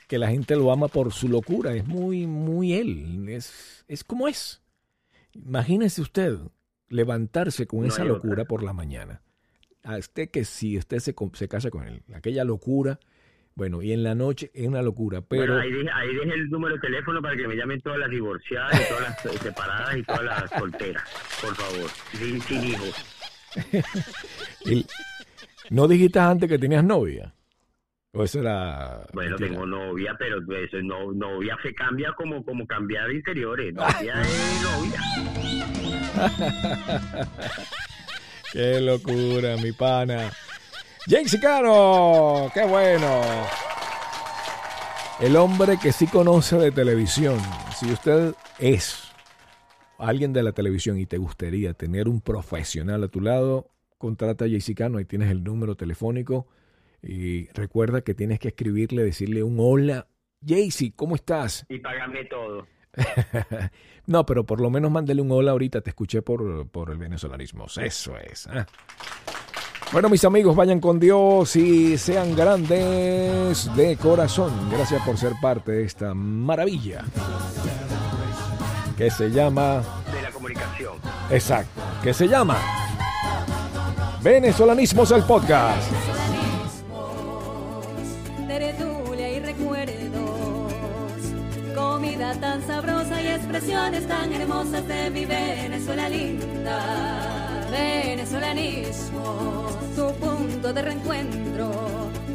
[0.07, 1.73] que la gente lo ama por su locura.
[1.73, 3.27] Es muy, muy él.
[3.29, 4.61] Es, es como es.
[5.33, 6.37] Imagínese usted
[6.87, 8.45] levantarse con No esa locura otra.
[8.45, 9.21] por la mañana.
[9.83, 12.99] A usted que si usted se, se casa con él, aquella locura,
[13.55, 15.53] bueno, y en la noche es una locura, pero...
[15.53, 18.09] Bueno, ahí, dejé, ahí dejé el número de teléfono para que me llamen todas las
[18.09, 21.03] divorciadas, y todas las eh, separadas y todas las solteras,
[21.41, 22.93] por favor, sin, sin hijos.
[24.65, 24.85] el-
[25.69, 27.33] ¿No dijiste antes que tenías novia?
[28.13, 29.05] ¿O eso era...
[29.13, 29.49] Bueno, mentira?
[29.49, 33.73] tengo novia, pero eso, no, novia se cambia como, como cambiar interiores.
[33.73, 35.01] Novia es novia.
[38.53, 40.31] Qué locura, mi pana.
[41.07, 43.21] Jake Sicano, qué bueno.
[45.19, 47.39] El hombre que sí conoce de televisión.
[47.77, 49.13] Si usted es
[49.99, 53.69] alguien de la televisión y te gustaría tener un profesional a tu lado,
[53.99, 56.47] contrata a Jake Sicano, ahí tienes el número telefónico.
[57.03, 60.07] Y recuerda que tienes que escribirle, decirle un hola.
[60.43, 61.67] Jaycee, ¿cómo estás?
[61.69, 62.65] Y págame todo.
[64.07, 65.81] no, pero por lo menos mándele un hola ahorita.
[65.81, 67.67] Te escuché por, por el venezolanismo.
[67.77, 68.47] Eso es.
[68.47, 68.65] ¿ah?
[69.95, 74.51] Bueno, mis amigos, vayan con Dios y sean grandes de corazón.
[74.69, 77.05] Gracias por ser parte de esta maravilla
[78.97, 79.81] que se llama,
[80.13, 80.95] De la comunicación.
[81.29, 82.57] exacto, que se llama
[84.21, 85.89] Venezolanismos el podcast.
[88.49, 90.73] tertulia y recuerdos,
[91.73, 97.44] comida tan sabrosa y expresiones tan hermosas de mi Venezuela linda
[97.75, 101.71] venezolanismo, su punto de reencuentro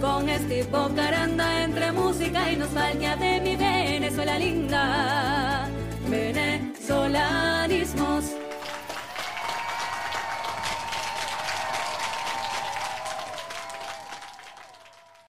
[0.00, 0.64] con este
[0.94, 5.66] caranda entre música y nostalgia de mi Venezuela linda.
[6.08, 8.49] Venezolanismos.